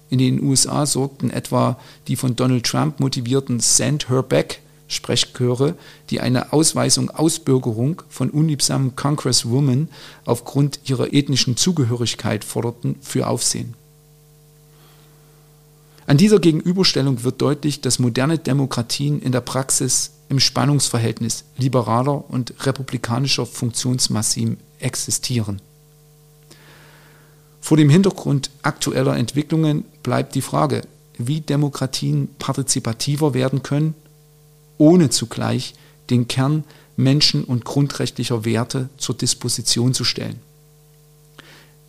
[0.10, 5.76] In den USA sorgten etwa die von Donald Trump motivierten Send Her Back Sprechchöre,
[6.10, 9.88] die eine Ausweisung Ausbürgerung von unliebsamen Congresswomen
[10.26, 13.74] aufgrund ihrer ethnischen Zugehörigkeit forderten, für Aufsehen.
[16.08, 22.54] An dieser Gegenüberstellung wird deutlich, dass moderne Demokratien in der Praxis im Spannungsverhältnis liberaler und
[22.66, 25.62] republikanischer Funktionsmassim existieren.
[27.60, 30.82] Vor dem Hintergrund aktueller Entwicklungen bleibt die Frage,
[31.18, 33.94] wie Demokratien partizipativer werden können
[34.82, 35.76] ohne zugleich
[36.10, 36.64] den Kern
[36.98, 40.40] menschen- und grundrechtlicher Werte zur Disposition zu stellen.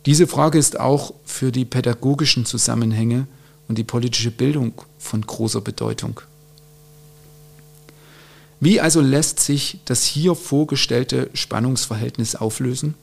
[0.05, 3.25] Diese Frage ist auch für die pädagogischen Zusammenhänge
[3.73, 6.21] und die politische Bildung von großer Bedeutung.
[8.59, 12.93] Wie also lässt sich das hier vorgestellte Spannungsverhältnis auflösen?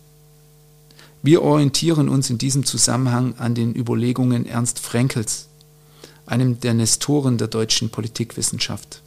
[1.25, 5.49] Wir orientieren uns in diesem Zusammenhang an den Überlegungen Ernst Frankels,
[6.25, 9.03] einem der Nestoren der deutschen Politikwissenschaft.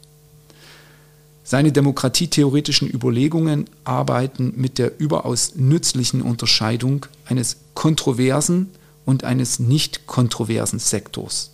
[1.44, 8.68] Seine demokratietheoretischen Überlegungen arbeiten mit der überaus nützlichen Unterscheidung eines kontroversen
[9.06, 11.53] und eines nicht kontroversen Sektors.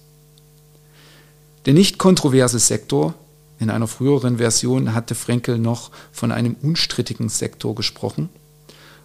[1.66, 3.14] Der nicht kontroverse Sektor,
[3.59, 8.31] in einer früheren Version hatte Frenkel noch von einem unstrittigen Sektor gesprochen,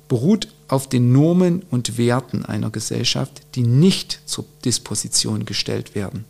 [0.08, 6.26] beruht auf den Normen und Werten einer Gesellschaft, die nicht zur Disposition gestellt werden.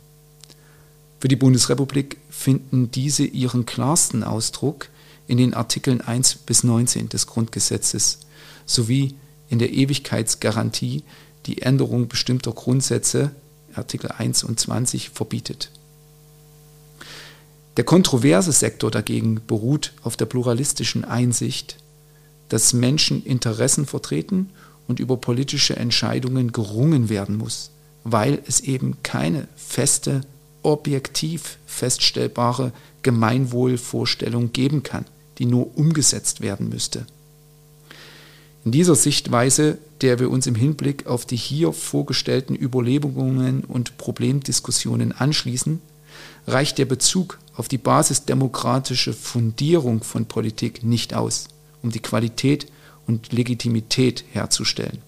[1.20, 4.88] Für die Bundesrepublik finden diese ihren klarsten Ausdruck
[5.28, 8.18] in den Artikeln 1 bis 19 des Grundgesetzes
[8.64, 9.14] sowie
[9.48, 11.04] in der Ewigkeitsgarantie,
[11.46, 13.30] die Änderung bestimmter Grundsätze
[13.74, 15.70] Artikel 1 und 20 verbietet.
[17.76, 21.76] Der kontroverse Sektor dagegen beruht auf der pluralistischen Einsicht,
[22.48, 24.50] dass Menschen Interessen vertreten
[24.88, 27.70] und über politische Entscheidungen gerungen werden muss,
[28.04, 30.22] weil es eben keine feste
[30.62, 35.04] objektiv feststellbare Gemeinwohlvorstellung geben kann,
[35.38, 37.06] die nur umgesetzt werden müsste.
[38.64, 45.12] In dieser Sichtweise, der wir uns im Hinblick auf die hier vorgestellten Überlegungen und Problemdiskussionen
[45.12, 45.80] anschließen,
[46.46, 51.48] reicht der Bezug auf die basisdemokratische Fundierung von Politik nicht aus,
[51.82, 52.66] um die Qualität
[53.06, 55.02] und Legitimität herzustellen.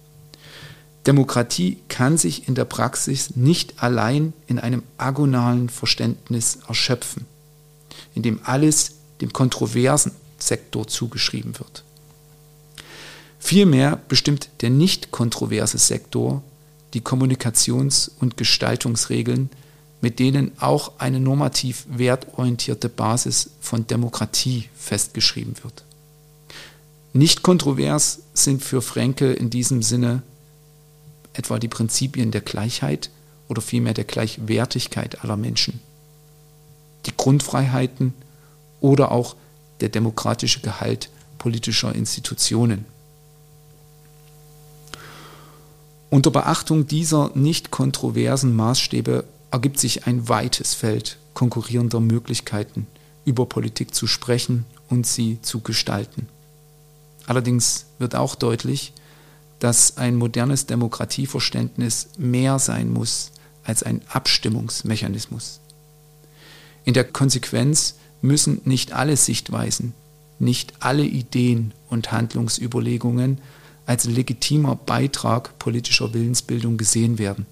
[1.07, 7.27] Demokratie kann sich in der Praxis nicht allein in einem agonalen Verständnis erschöpfen,
[8.14, 11.85] in dem alles dem kontroversen Sektor zugeschrieben wird.
[13.38, 16.42] Vielmehr bestimmt der nicht kontroverse Sektor
[16.94, 19.51] die Kommunikations- und Gestaltungsregeln,
[20.00, 25.84] mit denen auch eine normativ wertorientierte Basis von Demokratie festgeschrieben wird.
[27.12, 30.22] Nicht kontrovers sind für Frenkel in diesem Sinne
[31.32, 33.11] etwa die Prinzipien der Gleichheit
[33.48, 35.80] oder vielmehr der Gleichwertigkeit aller Menschen,
[37.06, 38.14] die Grundfreiheiten
[38.80, 39.37] oder auch
[39.80, 42.84] der demokratische Gehalt politischer Institutionen.
[46.11, 52.87] Unter Beachtung dieser nicht kontroversen Maßstäbe ergibt sich ein weites Feld konkurrierender Möglichkeiten,
[53.24, 56.28] über Politik zu sprechen und sie zu gestalten.
[57.26, 58.92] Allerdings wird auch deutlich,
[59.58, 63.32] dass ein modernes Demokratieverständnis mehr sein muss
[63.64, 65.61] als ein Abstimmungsmechanismus.
[66.84, 69.94] In der Konsequenz müssen nicht alle Sichtweisen,
[70.38, 73.40] nicht alle Ideen und Handlungsüberlegungen
[73.84, 77.46] als legitimer Beitrag politischer Willensbildung gesehen werden.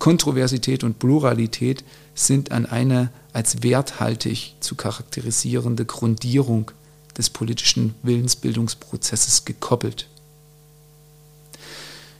[0.00, 1.84] Kontroversität und Pluralität
[2.14, 6.72] sind an eine als werthaltig zu charakterisierende Grundierung
[7.16, 10.08] des politischen Willensbildungsprozesses gekoppelt.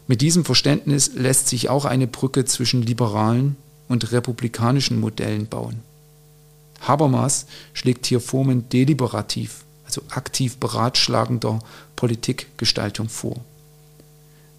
[0.07, 3.57] Mit diesem Verständnis lässt sich auch eine Brücke zwischen liberalen
[3.89, 5.81] und republikanischen Modellen bauen.
[6.81, 11.61] Habermas schlägt hier Formen deliberativ, also aktiv beratschlagender
[11.97, 13.37] Politikgestaltung vor.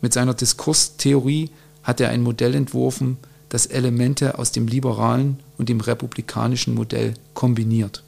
[0.02, 1.52] Mit seiner Diskurstheorie
[1.84, 3.18] hat er ein Modell entworfen,
[3.50, 8.04] das Elemente aus dem liberalen und dem republikanischen Modell kombiniert.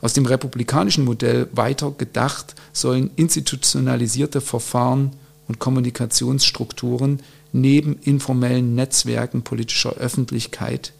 [0.00, 5.12] Aus dem republikanischen Modell weiter gedacht sollen institutionalisierte Verfahren
[5.48, 7.20] und Kommunikationsstrukturen
[7.52, 10.92] neben informellen Netzwerken politischer Öffentlichkeit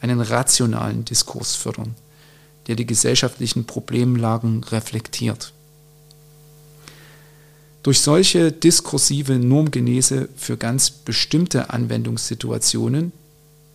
[0.00, 1.96] einen rationalen Diskurs fördern,
[2.68, 5.52] der die gesellschaftlichen Problemlagen reflektiert.
[7.86, 13.12] Durch solche diskursive Normgenese für ganz bestimmte Anwendungssituationen,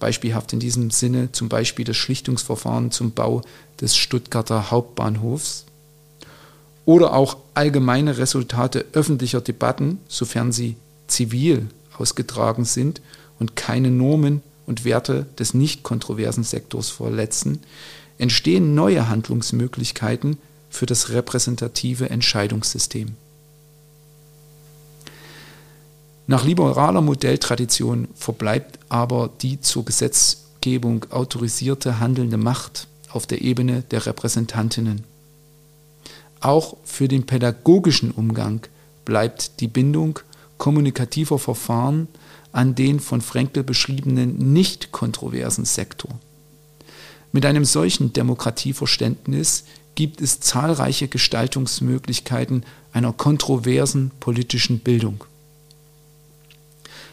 [0.02, 3.41] beispielhaft in diesem Sinne zum Beispiel das Schlichtungsverfahren zum Bau
[3.80, 5.63] des Stuttgarter Hauptbahnhofs,
[6.84, 10.76] oder auch allgemeine Resultate öffentlicher Debatten, sofern sie
[11.08, 13.02] zivil ausgetragen sind
[13.39, 17.60] und keine Normen und Werte des nicht kontroversen Sektors verletzen,
[18.17, 20.38] entstehen neue Handlungsmöglichkeiten
[20.69, 23.15] für das repräsentative Entscheidungssystem.
[26.27, 34.05] Nach liberaler Modelltradition verbleibt aber die zur Gesetzgebung autorisierte handelnde Macht auf der Ebene der
[34.05, 35.03] Repräsentantinnen.
[36.39, 38.62] Auch für den pädagogischen Umgang
[39.05, 40.19] bleibt die Bindung
[40.57, 42.07] kommunikativer Verfahren
[42.51, 46.12] an den von Frenkel beschriebenen nicht kontroversen Sektor.
[47.31, 55.23] Mit einem solchen Demokratieverständnis gibt es zahlreiche Gestaltungsmöglichkeiten einer kontroversen politischen Bildung.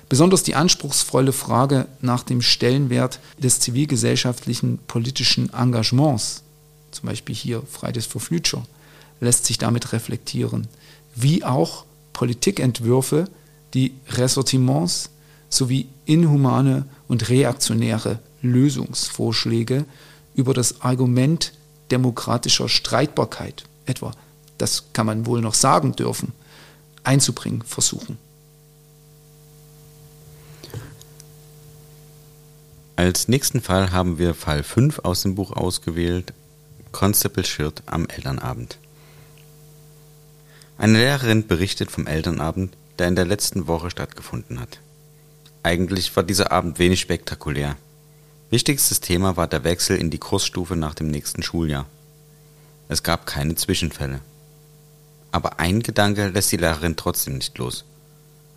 [0.08, 6.42] Besonders die anspruchsvolle Frage nach dem Stellenwert des zivilgesellschaftlichen politischen Engagements,
[6.90, 8.62] zum Beispiel hier Fridays for Future,
[9.20, 10.66] lässt sich damit reflektieren,
[11.14, 13.28] wie auch Politikentwürfe,
[13.74, 15.10] die Ressortiments
[15.50, 19.84] sowie inhumane und reaktionäre Lösungsvorschläge
[20.34, 21.52] über das Argument
[21.90, 24.12] demokratischer Streitbarkeit, etwa,
[24.56, 26.32] das kann man wohl noch sagen dürfen,
[27.02, 28.18] einzubringen versuchen.
[32.98, 36.32] Als nächsten Fall haben wir Fall 5 aus dem Buch ausgewählt,
[36.90, 38.76] Constable Schirt am Elternabend.
[40.78, 44.80] Eine Lehrerin berichtet vom Elternabend, der in der letzten Woche stattgefunden hat.
[45.62, 47.76] Eigentlich war dieser Abend wenig spektakulär.
[48.50, 51.86] Wichtigstes Thema war der Wechsel in die Kursstufe nach dem nächsten Schuljahr.
[52.88, 54.18] Es gab keine Zwischenfälle.
[55.30, 57.84] Aber ein Gedanke lässt die Lehrerin trotzdem nicht los.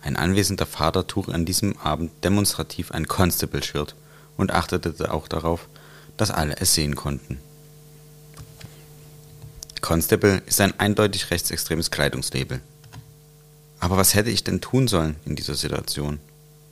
[0.00, 3.94] Ein anwesender Vater trug an diesem Abend demonstrativ ein Constable-Shirt
[4.36, 5.68] und achtete auch darauf,
[6.16, 7.38] dass alle es sehen konnten.
[9.80, 12.60] Constable ist ein eindeutig rechtsextremes Kleidungslabel.
[13.80, 16.20] Aber was hätte ich denn tun sollen in dieser Situation?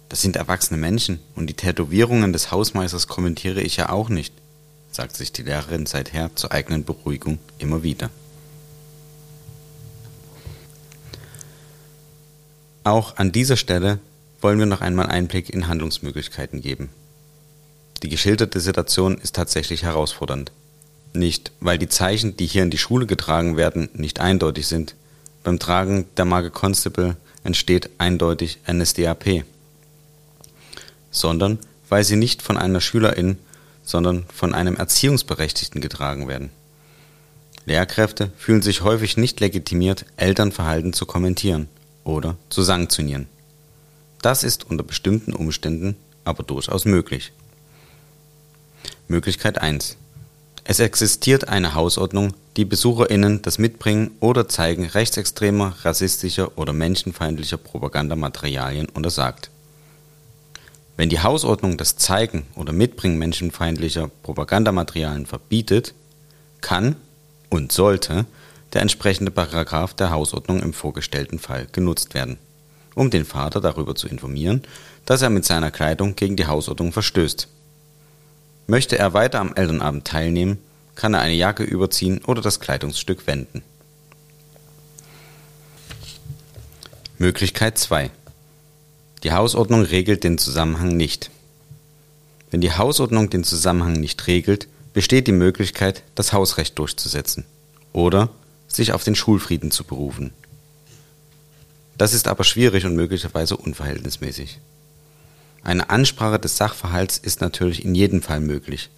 [0.09, 4.33] Das sind erwachsene Menschen und die Tätowierungen des Hausmeisters kommentiere ich ja auch nicht,
[4.93, 8.11] sagt sich die Lehrerin seither zur eigenen Beruhigung immer wieder.
[12.85, 13.99] Auch an dieser Stelle
[14.41, 16.91] wollen wir noch einmal Einblick in Handlungsmöglichkeiten geben.
[18.03, 20.53] Die geschilderte Situation ist tatsächlich herausfordernd.
[21.13, 24.95] Nicht, weil die Zeichen, die hier in die Schule getragen werden, nicht eindeutig sind,
[25.43, 29.45] beim Tragen der Marke Constable entsteht eindeutig NSDAP,
[31.11, 33.39] sondern weil sie nicht von einer Schülerin,
[33.83, 36.51] sondern von einem Erziehungsberechtigten getragen werden.
[37.67, 41.69] Lehrkräfte fühlen sich häufig nicht legitimiert, Elternverhalten zu kommentieren
[42.05, 43.27] oder zu sanktionieren.
[44.23, 47.33] Das ist unter bestimmten Umständen aber durchaus möglich.
[49.11, 49.97] Möglichkeit 1.
[50.63, 58.89] Es existiert eine Hausordnung, die BesucherInnen das Mitbringen oder Zeigen rechtsextremer, rassistischer oder menschenfeindlicher Propagandamaterialien
[58.89, 59.51] untersagt.
[60.97, 65.93] Wenn die Hausordnung das Zeigen oder Mitbringen menschenfeindlicher Propagandamaterialien verbietet,
[66.61, 66.95] kann
[67.49, 68.27] und sollte
[68.75, 72.39] der entsprechende Paragraph der Hausordnung im vorgestellten Fall genutzt werden,
[72.95, 74.63] um den Vater darüber zu informieren,
[75.05, 77.49] dass er mit seiner Kleidung gegen die Hausordnung verstößt.
[78.71, 80.59] Möchte er weiter am Elternabend teilnehmen,
[80.95, 83.63] kann er eine Jacke überziehen oder das Kleidungsstück wenden.
[87.19, 88.13] Möglichkeit 2.
[89.25, 91.33] Die Hausordnung regelt den Zusammenhang nicht.
[92.53, 97.47] Wenn die Hausordnung den Zusammenhang nicht regelt, besteht die Möglichkeit, das Hausrecht durchzusetzen
[97.93, 98.31] oder
[98.69, 100.31] sich auf den Schulfrieden zu berufen.
[101.99, 104.61] Das ist aber schwierig und möglicherweise unverhältnismäßig.
[105.63, 108.91] Eine Ansprache des Sachverhalts ist natürlich in jedem Fall möglich.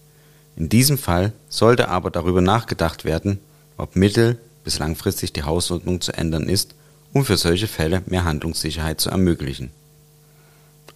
[0.57, 3.39] In diesem Fall sollte aber darüber nachgedacht werden,
[3.77, 6.75] ob mittel- bis langfristig die Hausordnung zu ändern ist,
[7.13, 9.71] um für solche Fälle mehr Handlungssicherheit zu ermöglichen.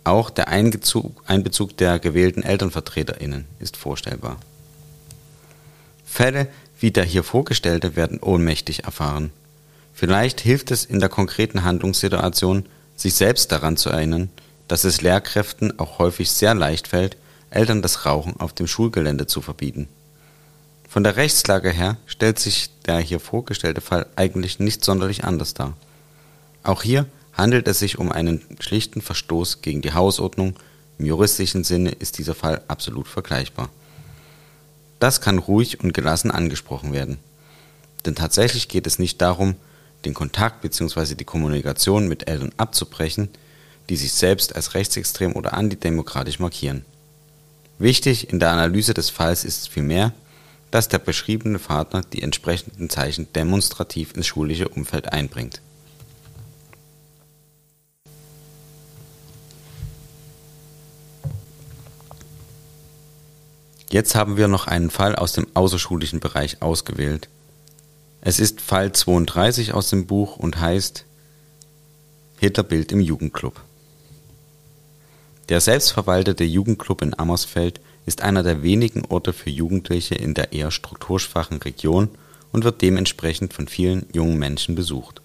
[0.04, 4.38] Auch der Einbezug der gewählten ElternvertreterInnen ist vorstellbar.
[6.04, 6.48] Fälle
[6.78, 9.30] wie der hier vorgestellte werden ohnmächtig erfahren.
[9.94, 14.30] Vielleicht hilft es in der konkreten Handlungssituation, sich selbst daran zu erinnern,
[14.68, 17.16] dass es Lehrkräften auch häufig sehr leicht fällt,
[17.50, 19.88] Eltern das Rauchen auf dem Schulgelände zu verbieten.
[20.88, 25.74] Von der Rechtslage her stellt sich der hier vorgestellte Fall eigentlich nicht sonderlich anders dar.
[26.62, 30.56] Auch hier handelt es sich um einen schlichten Verstoß gegen die Hausordnung,
[30.98, 33.68] im juristischen Sinne ist dieser Fall absolut vergleichbar.
[34.98, 37.18] Das kann ruhig und gelassen angesprochen werden.
[38.06, 39.56] Denn tatsächlich geht es nicht darum,
[40.04, 41.14] den Kontakt bzw.
[41.14, 43.28] die Kommunikation mit Eltern abzubrechen,
[43.88, 46.84] die sich selbst als rechtsextrem oder antidemokratisch markieren.
[47.78, 50.12] Wichtig in der Analyse des Falls ist vielmehr,
[50.70, 55.60] dass der beschriebene Vater die entsprechenden Zeichen demonstrativ ins schulische Umfeld einbringt.
[63.90, 67.28] Jetzt haben wir noch einen Fall aus dem außerschulischen Bereich ausgewählt.
[68.20, 71.04] Es ist Fall 32 aus dem Buch und heißt
[72.38, 73.62] Hitlerbild im Jugendclub.
[75.48, 80.72] Der selbstverwaltete Jugendclub in Ammersfeld ist einer der wenigen Orte für Jugendliche in der eher
[80.72, 82.08] strukturschwachen Region
[82.50, 85.20] und wird dementsprechend von vielen jungen Menschen besucht.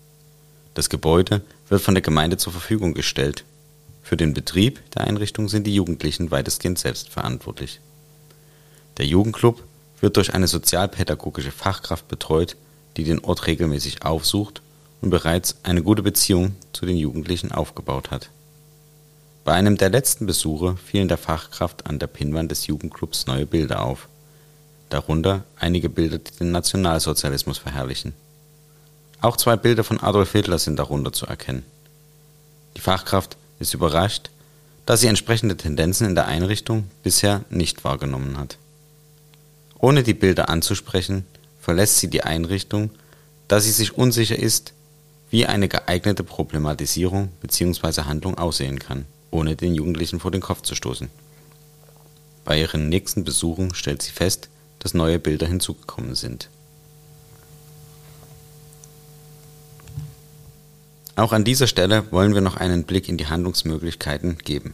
[0.76, 3.46] Das Gebäude wird von der Gemeinde zur Verfügung gestellt.
[4.04, 7.80] Für den Betrieb der Einrichtung sind die Jugendlichen weitestgehend selbst verantwortlich.
[9.00, 9.64] Der Jugendclub
[10.02, 12.58] wird durch eine sozialpädagogische Fachkraft betreut,
[12.96, 14.62] die den Ort regelmäßig aufsucht
[15.02, 18.30] und bereits eine gute Beziehung zu den Jugendlichen aufgebaut hat
[19.44, 23.84] bei einem der letzten Besuche fielen der Fachkraft an der Pinnwand des Jugendclubs neue Bilder
[23.84, 24.08] auf,
[24.90, 28.14] darunter einige Bilder, die den Nationalsozialismus verherrlichen.
[29.20, 31.64] Auch zwei Bilder von Adolf Hitler sind darunter zu erkennen.
[32.78, 34.30] Die Fachkraft ist überrascht,
[34.86, 38.58] da sie entsprechende Tendenzen in der Einrichtung bisher nicht wahrgenommen hat.
[39.80, 41.26] Ohne die Bilder anzusprechen,
[41.60, 42.92] verlässt sie die Einrichtung,
[43.48, 44.74] da sie sich unsicher ist,
[45.32, 48.04] wie eine geeignete Problematisierung bzw.
[48.04, 51.10] Handlung aussehen kann ohne den Jugendlichen vor den Kopf zu stoßen.
[52.46, 56.50] Bei ihren nächsten Besuchen stellt sie fest, dass neue Bilder hinzugekommen sind.
[61.16, 64.74] Auch an dieser Stelle wollen wir noch einen Blick in die Handlungsmöglichkeiten geben.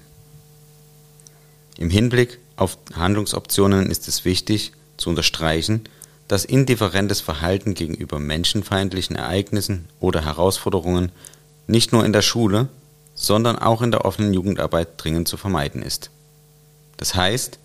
[1.78, 5.82] Im Hinblick auf Handlungsoptionen ist es wichtig zu unterstreichen,
[6.28, 11.12] dass indifferentes Verhalten gegenüber menschenfeindlichen Ereignissen oder Herausforderungen
[11.68, 12.70] nicht nur in der Schule,
[13.18, 16.12] sondern auch in der offenen Jugendarbeit dringend zu vermeiden ist.
[16.98, 17.60] Das heißt,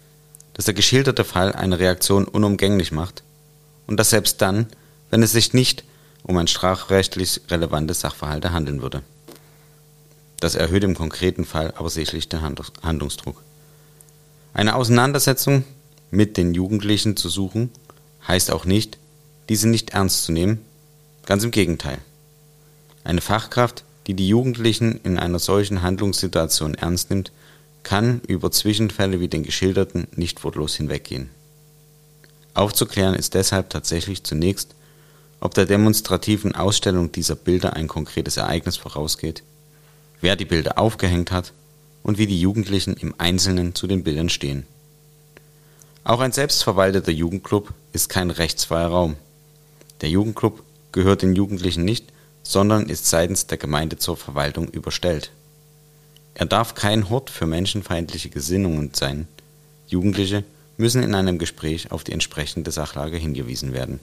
[0.55, 3.23] dass der geschilderte Fall eine Reaktion unumgänglich macht
[3.87, 4.67] und das selbst dann,
[5.11, 5.85] wenn es sich nicht
[6.23, 9.03] um ein strafrechtlich relevantes Sachverhalt handeln würde.
[10.41, 12.41] Das erhöht im konkreten Fall aber sicherlich den
[12.83, 13.41] Handlungsdruck.
[14.55, 15.65] Eine Auseinandersetzung
[16.11, 17.71] mit den Jugendlichen zu suchen,
[18.27, 18.99] heißt auch nicht,
[19.49, 20.65] diese nicht ernst zu nehmen,
[21.27, 21.99] ganz im Gegenteil.
[23.05, 27.33] Eine Fachkraft die die Jugendlichen in einer solchen Handlungssituation ernst nimmt,
[27.83, 31.31] kann über Zwischenfälle wie den geschilderten nicht wortlos hinweggehen.
[32.55, 34.75] Aufzuklären ist deshalb tatsächlich zunächst,
[35.41, 39.43] ob der demonstrativen Ausstellung dieser Bilder ein konkretes Ereignis vorausgeht,
[40.21, 41.53] wer die Bilder aufgehängt hat
[42.03, 44.67] und wie die Jugendlichen im Einzelnen zu den Bildern stehen.
[46.05, 49.17] Auch ein selbstverwalteter Jugendclub ist kein rechtsfreier Raum.
[50.01, 52.12] Der Jugendclub gehört den Jugendlichen nicht,
[52.53, 55.31] sondern ist seitens der Gemeinde zur Verwaltung überstellt.
[56.35, 59.27] Er darf kein Hort für menschenfeindliche Gesinnungen sein.
[59.87, 60.45] Jugendliche
[60.77, 64.01] müssen in einem Gespräch auf die entsprechende Sachlage hingewiesen werden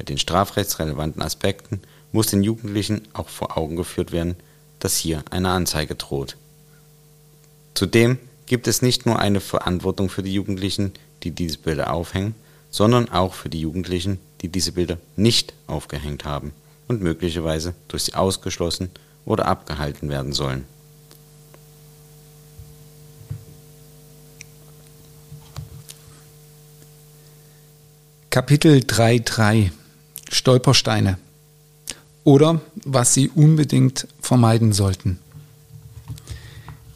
[0.00, 4.34] bei den strafrechtsrelevanten Aspekten muss den Jugendlichen auch vor Augen geführt werden,
[4.78, 6.38] dass hier eine Anzeige droht.
[7.74, 12.34] Zudem gibt es nicht nur eine Verantwortung für die Jugendlichen, die diese Bilder aufhängen,
[12.70, 16.54] sondern auch für die Jugendlichen, die diese Bilder nicht aufgehängt haben
[16.90, 18.90] und möglicherweise durch sie ausgeschlossen
[19.24, 20.64] oder abgehalten werden sollen.
[28.30, 29.70] Kapitel 3.3
[30.32, 31.16] Stolpersteine
[32.24, 35.20] oder was Sie unbedingt vermeiden sollten.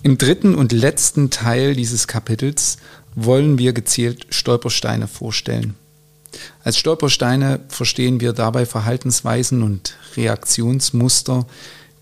[0.02, 2.78] Im dritten und letzten Teil dieses Kapitels
[3.14, 5.76] wollen wir gezielt Stolpersteine vorstellen.
[6.62, 11.46] Als Stolpersteine verstehen wir dabei Verhaltensweisen und Reaktionsmuster,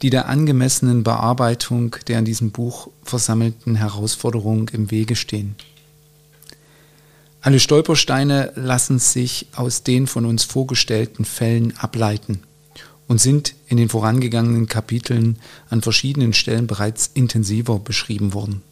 [0.02, 5.54] die der angemessenen Bearbeitung der in diesem Buch versammelten Herausforderungen im Wege stehen.
[7.40, 12.42] Alle Stolpersteine lassen sich aus den von uns vorgestellten Fällen ableiten
[13.08, 18.62] und sind in den vorangegangenen Kapiteln an verschiedenen Stellen bereits intensiver beschrieben worden.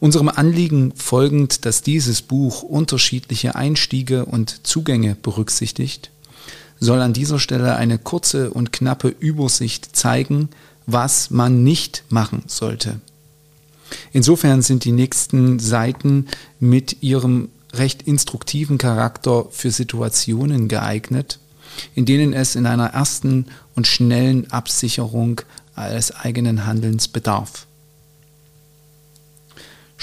[0.00, 6.10] Unserem Anliegen folgend, dass dieses Buch unterschiedliche Einstiege und Zugänge berücksichtigt,
[6.80, 10.48] soll an dieser Stelle eine kurze und knappe Übersicht zeigen,
[10.86, 13.00] was man nicht machen sollte.
[14.12, 16.26] Insofern sind die nächsten Seiten
[16.60, 21.38] mit ihrem recht instruktiven Charakter für Situationen geeignet,
[21.94, 25.40] in denen es in einer ersten und schnellen Absicherung
[25.74, 27.66] eines eigenen Handelns bedarf.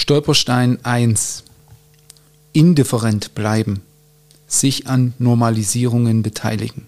[0.01, 1.43] Stolperstein 1.
[2.53, 3.83] Indifferent bleiben.
[4.47, 6.87] Sich an Normalisierungen beteiligen.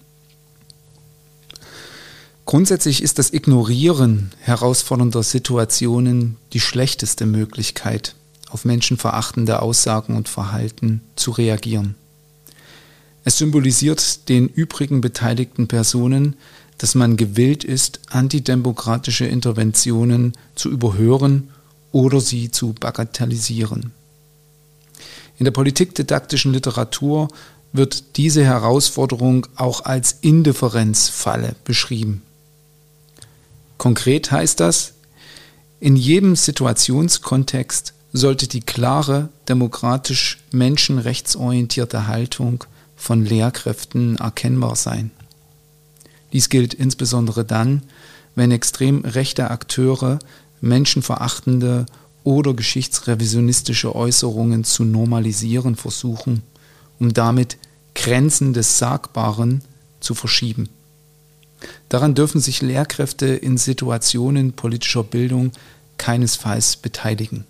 [2.44, 8.16] Grundsätzlich ist das Ignorieren herausfordernder Situationen die schlechteste Möglichkeit,
[8.50, 11.94] auf menschenverachtende Aussagen und Verhalten zu reagieren.
[13.22, 16.34] Es symbolisiert den übrigen beteiligten Personen,
[16.78, 21.53] dass man gewillt ist, antidemokratische Interventionen zu überhören
[21.94, 23.92] oder sie zu bagatellisieren.
[25.38, 27.28] In der politikdidaktischen Literatur
[27.72, 32.22] wird diese Herausforderung auch als Indifferenzfalle beschrieben.
[33.78, 34.94] Konkret heißt das,
[35.78, 42.64] in jedem Situationskontext sollte die klare, demokratisch menschenrechtsorientierte Haltung
[42.96, 45.12] von Lehrkräften erkennbar sein.
[46.32, 47.82] Dies gilt insbesondere dann,
[48.34, 50.18] wenn extrem rechte Akteure
[50.64, 51.86] menschenverachtende
[52.24, 56.42] oder geschichtsrevisionistische Äußerungen zu normalisieren versuchen,
[56.98, 57.58] um damit
[57.94, 59.62] Grenzen des Sagbaren
[60.00, 60.68] zu verschieben.
[61.88, 65.52] Daran dürfen sich Lehrkräfte in Situationen politischer Bildung
[65.98, 67.46] keinesfalls beteiligen.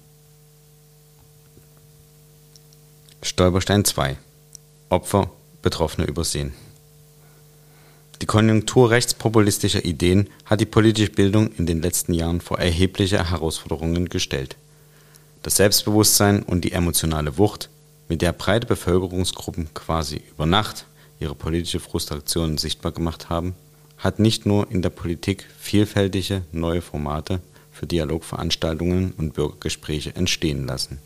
[3.23, 4.19] Stolperstein 2
[4.91, 5.31] Opfer
[5.63, 6.53] Betroffene übersehen.
[8.25, 14.09] Die Konjunktur rechtspopulistischer Ideen hat die politische Bildung in den letzten Jahren vor erhebliche Herausforderungen
[14.09, 14.57] gestellt.
[15.43, 17.69] Das Selbstbewusstsein und die emotionale Wucht,
[18.09, 20.87] mit der breite Bevölkerungsgruppen quasi über Nacht
[21.21, 23.55] ihre politische Frustration sichtbar gemacht haben,
[23.99, 27.41] hat nicht nur in der Politik vielfältige neue Formate
[27.73, 30.99] für Dialogveranstaltungen und Bürgergespräche entstehen lassen.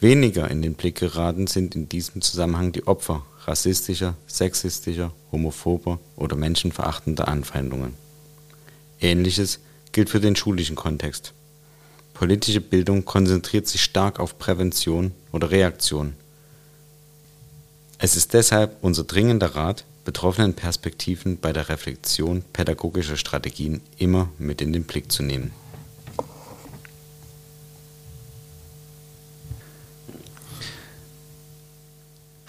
[0.00, 6.36] Weniger in den Blick geraten sind in diesem Zusammenhang die Opfer rassistischer, sexistischer, homophober oder
[6.36, 7.94] menschenverachtender Anfeindungen.
[9.00, 9.60] Ähnliches
[9.92, 11.32] gilt für den schulischen Kontext.
[12.14, 16.14] Politische Bildung konzentriert sich stark auf Prävention oder Reaktion.
[17.98, 24.60] Es ist deshalb unser dringender Rat, betroffenen Perspektiven bei der Reflexion pädagogischer Strategien immer mit
[24.60, 25.52] in den Blick zu nehmen.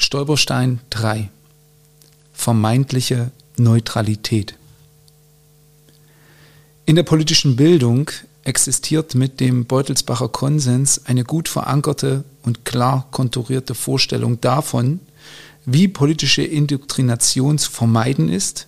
[0.06, 1.32] Stolperstein 3
[2.32, 4.54] Vermeintliche Neutralität
[6.86, 8.12] In der politischen Bildung
[8.44, 15.00] existiert mit dem Beutelsbacher Konsens eine gut verankerte und klar konturierte Vorstellung davon,
[15.66, 18.68] wie politische Indoktrination zu vermeiden ist,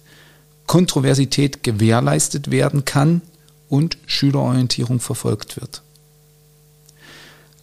[0.66, 3.22] Kontroversität gewährleistet werden kann
[3.70, 5.84] und Schülerorientierung verfolgt wird.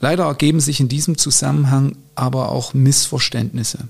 [0.04, 3.88] Leider ergeben sich in diesem Zusammenhang aber auch Missverständnisse.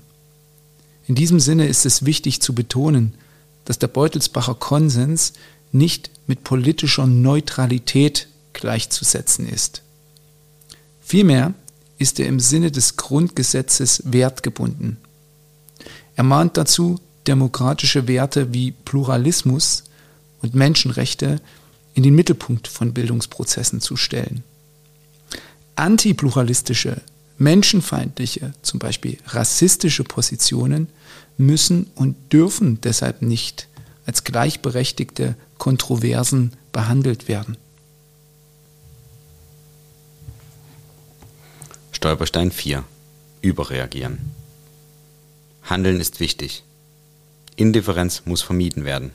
[1.07, 3.15] In diesem Sinne ist es wichtig zu betonen,
[3.65, 5.33] dass der Beutelsbacher Konsens
[5.73, 9.81] nicht mit politischer Neutralität gleichzusetzen ist.
[11.01, 11.53] Vielmehr
[11.97, 14.95] ist er im Sinne des Grundgesetzes wertgebunden.
[16.15, 16.97] Er mahnt dazu,
[17.27, 19.83] demokratische Werte wie Pluralismus
[20.41, 21.41] und Menschenrechte
[21.93, 24.45] in den Mittelpunkt von Bildungsprozessen zu stellen.
[25.75, 27.01] Antipluralistische,
[27.37, 30.87] menschenfeindliche, zum Beispiel rassistische Positionen
[31.37, 33.67] müssen und dürfen deshalb nicht
[34.05, 37.57] als gleichberechtigte Kontroversen behandelt werden.
[41.91, 42.83] Stolperstein 4.
[43.41, 44.19] Überreagieren.
[45.63, 46.63] Handeln ist wichtig.
[47.55, 49.11] Indifferenz muss vermieden werden.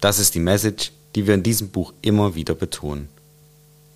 [0.00, 3.08] Das ist die Message, die wir in diesem Buch immer wieder betonen.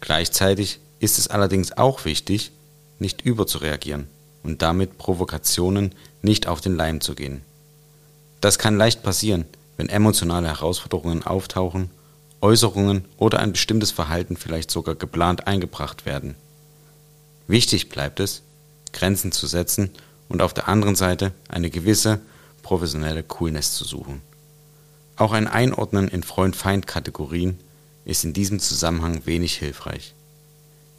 [0.01, 2.53] Gleichzeitig ist es allerdings auch wichtig,
[3.01, 4.07] nicht überzureagieren
[4.45, 7.43] und damit Provokationen nicht auf den Leim zu gehen.
[8.41, 9.45] Das kann leicht passieren,
[9.77, 11.91] wenn emotionale Herausforderungen auftauchen,
[12.43, 16.37] Äußerungen oder ein bestimmtes Verhalten vielleicht sogar geplant eingebracht werden.
[17.49, 18.43] Wichtig bleibt es,
[18.93, 19.91] Grenzen zu setzen
[20.29, 22.21] und auf der anderen Seite eine gewisse
[22.63, 24.23] professionelle Coolness zu suchen.
[25.17, 27.59] Auch ein Einordnen in Freund-Feind-Kategorien
[28.05, 30.15] ist in diesem Zusammenhang wenig hilfreich.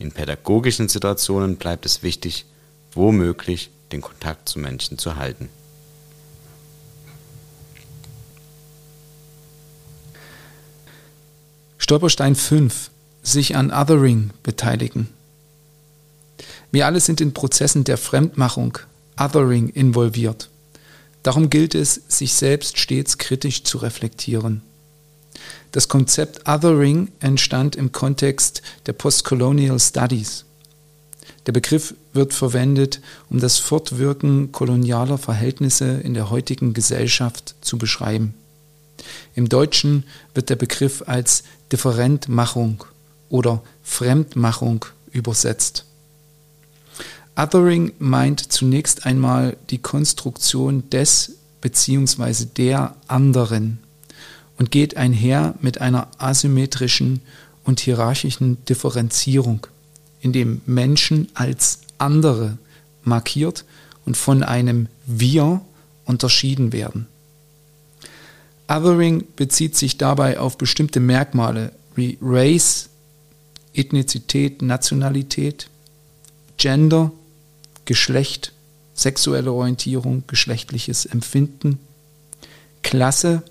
[0.01, 2.45] In pädagogischen Situationen bleibt es wichtig,
[2.93, 5.47] womöglich den Kontakt zu Menschen zu halten.
[11.77, 12.89] Stolperstein 5.
[13.21, 15.07] Sich an Othering beteiligen.
[16.71, 18.79] Wir alle sind in Prozessen der Fremdmachung,
[19.19, 20.49] Othering involviert.
[21.21, 24.63] Darum gilt es, sich selbst stets kritisch zu reflektieren.
[25.71, 30.43] Das Konzept Othering entstand im Kontext der Postcolonial Studies.
[31.45, 32.99] Der Begriff wird verwendet,
[33.29, 38.33] um das Fortwirken kolonialer Verhältnisse in der heutigen Gesellschaft zu beschreiben.
[39.33, 40.03] Im Deutschen
[40.33, 42.83] wird der Begriff als Differentmachung
[43.29, 45.85] oder Fremdmachung übersetzt.
[47.37, 52.45] Othering meint zunächst einmal die Konstruktion des bzw.
[52.57, 53.79] der anderen
[54.61, 57.21] und geht einher mit einer asymmetrischen
[57.63, 59.65] und hierarchischen Differenzierung,
[60.19, 62.59] in dem Menschen als andere
[63.03, 63.65] markiert
[64.05, 65.61] und von einem Wir
[66.05, 67.07] unterschieden werden.
[68.67, 72.89] Othering bezieht sich dabei auf bestimmte Merkmale wie Race,
[73.73, 75.71] Ethnizität, Nationalität,
[76.57, 77.11] Gender,
[77.85, 78.53] Geschlecht,
[78.93, 81.79] sexuelle Orientierung, geschlechtliches Empfinden,
[82.83, 83.41] Klasse,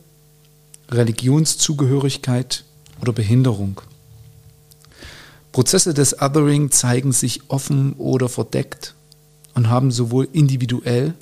[0.91, 2.65] Religionszugehörigkeit
[3.01, 3.81] oder Behinderung.
[5.53, 8.95] Prozesse des Othering zeigen sich offen oder verdeckt
[9.55, 11.15] und haben sowohl individuell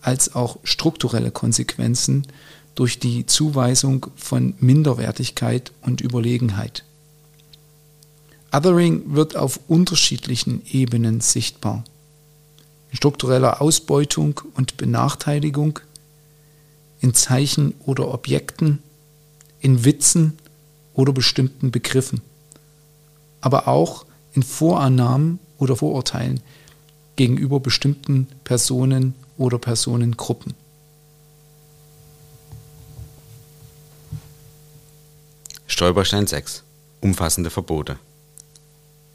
[0.00, 2.26] als auch strukturelle Konsequenzen
[2.74, 6.84] durch die Zuweisung von Minderwertigkeit und Überlegenheit.
[8.52, 11.84] Othering wird auf unterschiedlichen Ebenen sichtbar
[12.90, 15.80] in struktureller Ausbeutung und Benachteiligung,
[17.00, 18.82] in Zeichen oder Objekten,
[19.62, 20.36] in Witzen
[20.92, 22.20] oder bestimmten Begriffen,
[23.40, 24.04] aber auch
[24.34, 26.40] in Vorannahmen oder Vorurteilen
[27.16, 30.54] gegenüber bestimmten Personen oder Personengruppen.
[35.66, 36.64] Stolperstein 6
[37.00, 37.98] Umfassende Verbote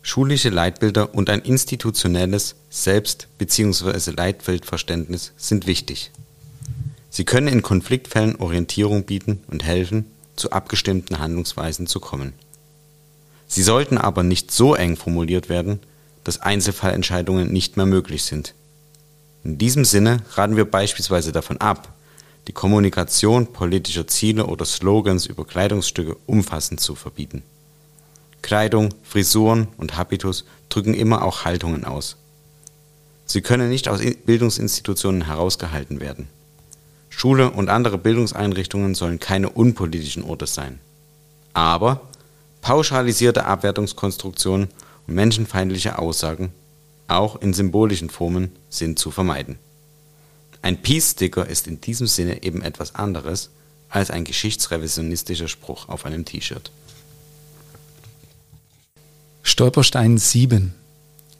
[0.02, 4.12] Schulische Leitbilder und ein institutionelles Selbst- bzw.
[4.12, 6.12] Leitfeldverständnis sind wichtig.
[7.10, 10.06] Sie können in Konfliktfällen Orientierung bieten und helfen,
[10.38, 12.34] zu abgestimmten Handlungsweisen zu kommen.
[13.48, 15.80] Sie sollten aber nicht so eng formuliert werden,
[16.24, 18.54] dass Einzelfallentscheidungen nicht mehr möglich sind.
[19.44, 21.94] In diesem Sinne raten wir beispielsweise davon ab,
[22.48, 27.44] die Kommunikation politischer Ziele oder Slogans über Kleidungsstücke umfassend zu verbieten
[28.42, 32.16] Kleidung, Frisuren und Habitus drücken immer auch Haltungen aus.
[33.26, 36.30] Sie können nicht aus Bildungsinstitutionen herausgehalten werden.
[37.18, 40.78] Schule und andere Bildungseinrichtungen sollen keine unpolitischen Orte sein.
[41.52, 42.02] Aber
[42.62, 44.68] pauschalisierte Abwertungskonstruktionen
[45.08, 46.54] und menschenfeindliche Aussagen,
[47.08, 49.58] auch in symbolischen Formen, sind zu vermeiden.
[50.62, 53.50] Ein Peace-Sticker ist in diesem Sinne eben etwas anderes
[53.90, 56.72] als ein geschichtsrevisionistischer Spruch auf einem T-Shirt.
[59.42, 60.76] Stolperstein 7.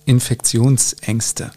[0.06, 1.52] Infektionsängste.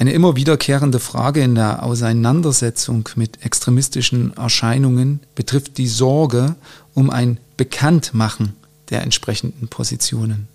[0.00, 6.56] Eine immer wiederkehrende Frage in der Auseinandersetzung mit extremistischen Erscheinungen betrifft die Sorge
[6.94, 8.56] um ein Bekanntmachen
[8.88, 10.48] der entsprechenden Positionen.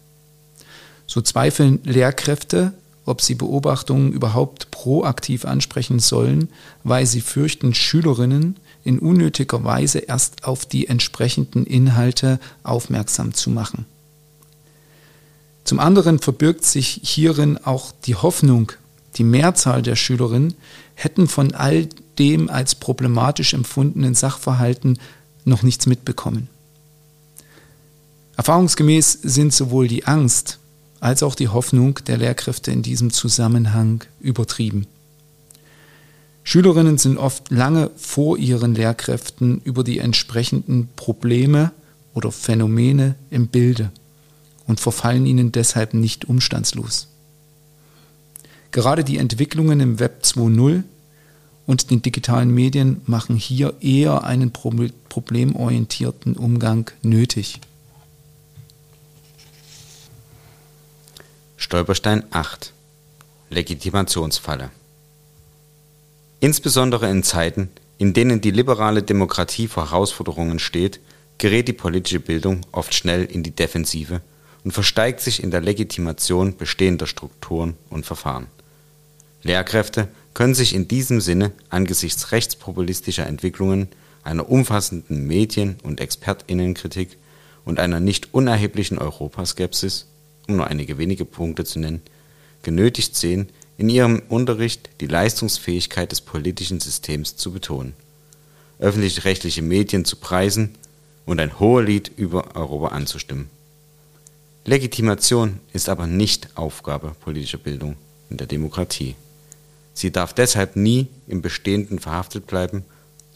[1.06, 2.74] So zweifeln Lehrkräfte
[3.06, 6.50] ob sie Beobachtungen überhaupt proaktiv ansprechen sollen,
[6.84, 13.86] weil sie fürchten, Schülerinnen in unnötiger Weise erst auf die entsprechenden Inhalte aufmerksam zu machen.
[15.64, 18.72] Zum anderen verbirgt sich hierin auch die Hoffnung,
[19.16, 20.56] die Mehrzahl der Schülerinnen
[20.94, 21.88] hätten von all
[22.20, 25.00] dem als problematisch empfundenen Sachverhalten
[25.44, 26.48] noch nichts mitbekommen.
[28.38, 30.60] Erfahrungsgemäß sind sowohl die Angst
[31.00, 34.88] als auch die Hoffnung der Lehrkräfte in diesem Zusammenhang übertrieben.
[36.44, 41.72] Schülerinnen sind oft lange vor ihren Lehrkräften über die entsprechenden Probleme
[42.14, 43.92] oder Phänomene im Bilde
[44.68, 47.08] und verfallen ihnen deshalb nicht umstandslos.
[48.76, 50.84] Gerade die Entwicklungen im Web 2.0
[51.66, 57.62] und den digitalen Medien machen hier eher einen problemorientierten Umgang nötig.
[61.56, 62.74] Stolperstein 8
[63.50, 64.72] Legitimationsfalle
[66.42, 71.00] Insbesondere in Zeiten, in denen die liberale Demokratie vor Herausforderungen steht,
[71.38, 74.20] gerät die politische Bildung oft schnell in die Defensive
[74.66, 78.48] und versteigt sich in der Legitimation bestehender Strukturen und Verfahren.
[79.46, 83.88] Lehrkräfte können sich in diesem Sinne angesichts rechtspopulistischer Entwicklungen,
[84.24, 87.18] einer umfassenden Medien- und Expertinnenkritik
[87.64, 90.08] und einer nicht unerheblichen Europaskepsis
[90.48, 92.02] um nur einige wenige Punkte zu nennen,
[92.64, 97.94] genötigt sehen, in ihrem Unterricht die Leistungsfähigkeit des politischen Systems zu betonen,
[98.80, 100.76] öffentlich-rechtliche Medien zu preisen
[101.26, 103.50] und ein Hohelied über Europa anzustimmen.
[104.66, 107.96] Legitimation ist aber nicht Aufgabe politischer Bildung
[108.30, 109.16] in der Demokratie.
[109.96, 112.84] Sie darf deshalb nie im Bestehenden verhaftet bleiben,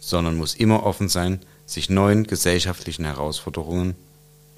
[0.01, 3.95] sondern muss immer offen sein, sich neuen gesellschaftlichen Herausforderungen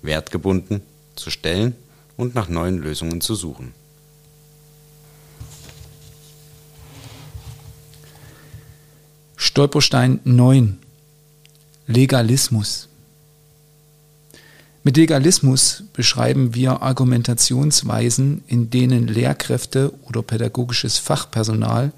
[0.02, 0.82] wertgebunden
[1.16, 1.76] zu stellen
[2.18, 3.74] und nach neuen Lösungen zu suchen.
[9.36, 10.80] Stolperstein 9
[11.86, 12.88] Legalismus
[14.84, 21.92] Mit Legalismus beschreiben wir Argumentationsweisen, in denen Lehrkräfte oder pädagogisches Fachpersonal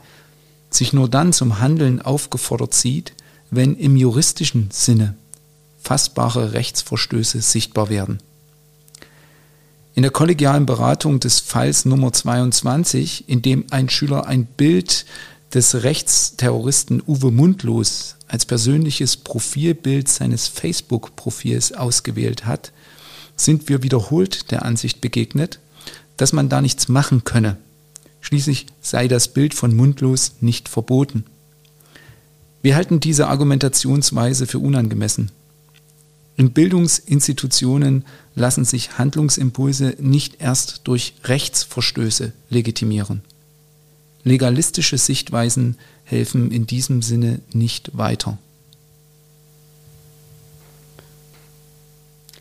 [0.69, 3.13] sich nur dann zum Handeln aufgefordert sieht,
[3.51, 5.15] wenn im juristischen Sinne
[5.81, 8.19] fassbare Rechtsverstöße sichtbar werden.
[9.95, 15.05] In der kollegialen Beratung des Falls Nummer 22, in dem ein Schüler ein Bild
[15.53, 22.71] des Rechtsterroristen Uwe Mundlos als persönliches Profilbild seines Facebook-Profils ausgewählt hat,
[23.35, 25.59] sind wir wiederholt der Ansicht begegnet,
[26.17, 27.57] dass man da nichts machen könne.
[28.21, 31.25] Schließlich sei das Bild von Mundlos nicht verboten.
[32.63, 35.29] Wir halten diese Argumentationsweise für unangemessen.
[36.35, 38.03] In Bildungsinstitutionen
[38.33, 43.21] lassen sich Handlungsimpulse nicht erst durch Rechtsverstöße legitimieren.
[44.23, 48.37] Legalistische Sichtweisen helfen in diesem Sinne nicht weiter.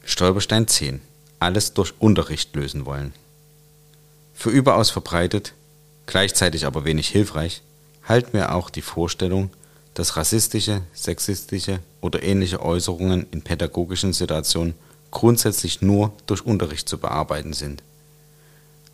[0.04, 1.00] Stolperstein 10.
[1.38, 3.12] Alles durch Unterricht lösen wollen.
[4.34, 5.54] Für überaus verbreitet,
[6.06, 7.62] gleichzeitig aber wenig hilfreich,
[8.04, 9.50] halten wir auch die Vorstellung,
[9.94, 14.74] dass rassistische, sexistische oder ähnliche Äußerungen in pädagogischen Situationen
[15.10, 17.82] grundsätzlich nur durch Unterricht zu bearbeiten sind.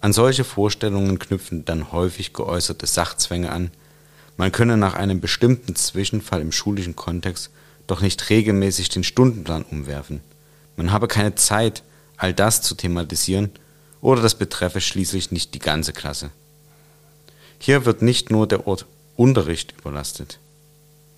[0.00, 3.70] An solche Vorstellungen knüpfen dann häufig geäußerte Sachzwänge an,
[4.39, 7.51] man könne nach einem bestimmten Zwischenfall im schulischen Kontext
[7.86, 10.22] doch nicht regelmäßig den Stundenplan umwerfen,
[10.78, 11.82] man habe keine Zeit,
[12.16, 13.51] all das zu thematisieren,
[14.01, 16.30] oder das betreffe schließlich nicht die ganze Klasse.
[17.59, 18.86] Hier wird nicht nur der Ort
[19.16, 20.39] Unterricht überlastet.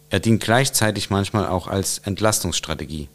[0.08, 3.08] Er dient gleichzeitig manchmal auch als Entlastungsstrategie.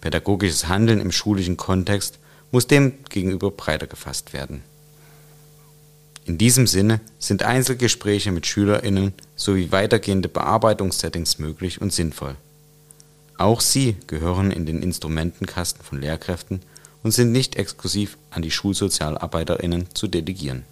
[0.00, 2.18] Pädagogisches Handeln im schulischen Kontext
[2.50, 4.64] muss dem gegenüber breiter gefasst werden.
[6.24, 12.36] In diesem Sinne sind Einzelgespräche mit SchülerInnen sowie weitergehende Bearbeitungssettings möglich und sinnvoll.
[13.38, 16.60] Auch sie gehören in den Instrumentenkasten von Lehrkräften
[17.02, 20.64] und sind nicht exklusiv an die SchulsozialarbeiterInnen zu delegieren.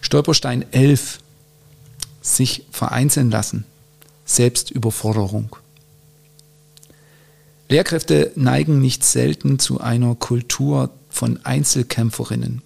[0.00, 1.20] Stolperstein 11.
[2.20, 3.64] Sich vereinzeln lassen.
[4.24, 5.56] Selbstüberforderung.
[7.72, 12.60] Lehrkräfte neigen nicht selten zu einer Kultur von Einzelkämpferinnen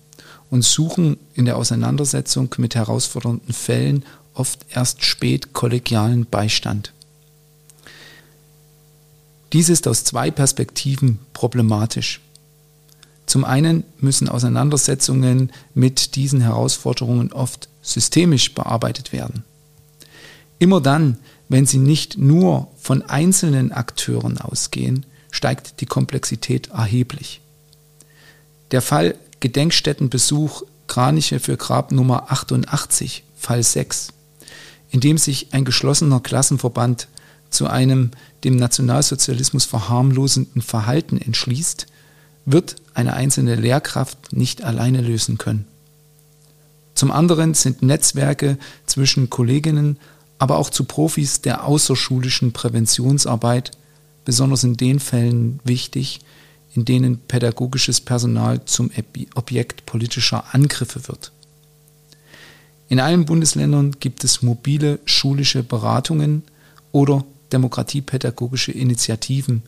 [0.50, 4.04] und suchen in der Auseinandersetzung mit herausfordernden Fällen
[4.34, 6.92] oft erst spät kollegialen Beistand.
[9.52, 12.20] Dies ist aus zwei Perspektiven problematisch.
[13.26, 19.44] Zum einen müssen Auseinandersetzungen mit diesen Herausforderungen oft systemisch bearbeitet werden.
[20.58, 21.18] Immer dann,
[21.48, 27.40] wenn sie nicht nur von einzelnen Akteuren ausgehen, steigt die Komplexität erheblich.
[28.70, 34.08] Der Fall Gedenkstättenbesuch Kraniche für Grab Nummer 88, Fall 6,
[34.90, 37.08] in dem sich ein geschlossener Klassenverband
[37.50, 38.10] zu einem
[38.44, 41.86] dem Nationalsozialismus verharmlosenden Verhalten entschließt,
[42.44, 45.66] wird eine einzelne Lehrkraft nicht alleine lösen können.
[46.94, 49.98] Zum anderen sind Netzwerke zwischen Kolleginnen,
[50.38, 53.70] aber auch zu Profis der außerschulischen Präventionsarbeit
[54.24, 56.20] besonders in den Fällen wichtig,
[56.74, 58.90] in denen pädagogisches Personal zum
[59.34, 61.32] Objekt politischer Angriffe wird.
[62.88, 66.42] In allen Bundesländern gibt es mobile schulische Beratungen
[66.92, 69.62] oder demokratiepädagogische Initiativen,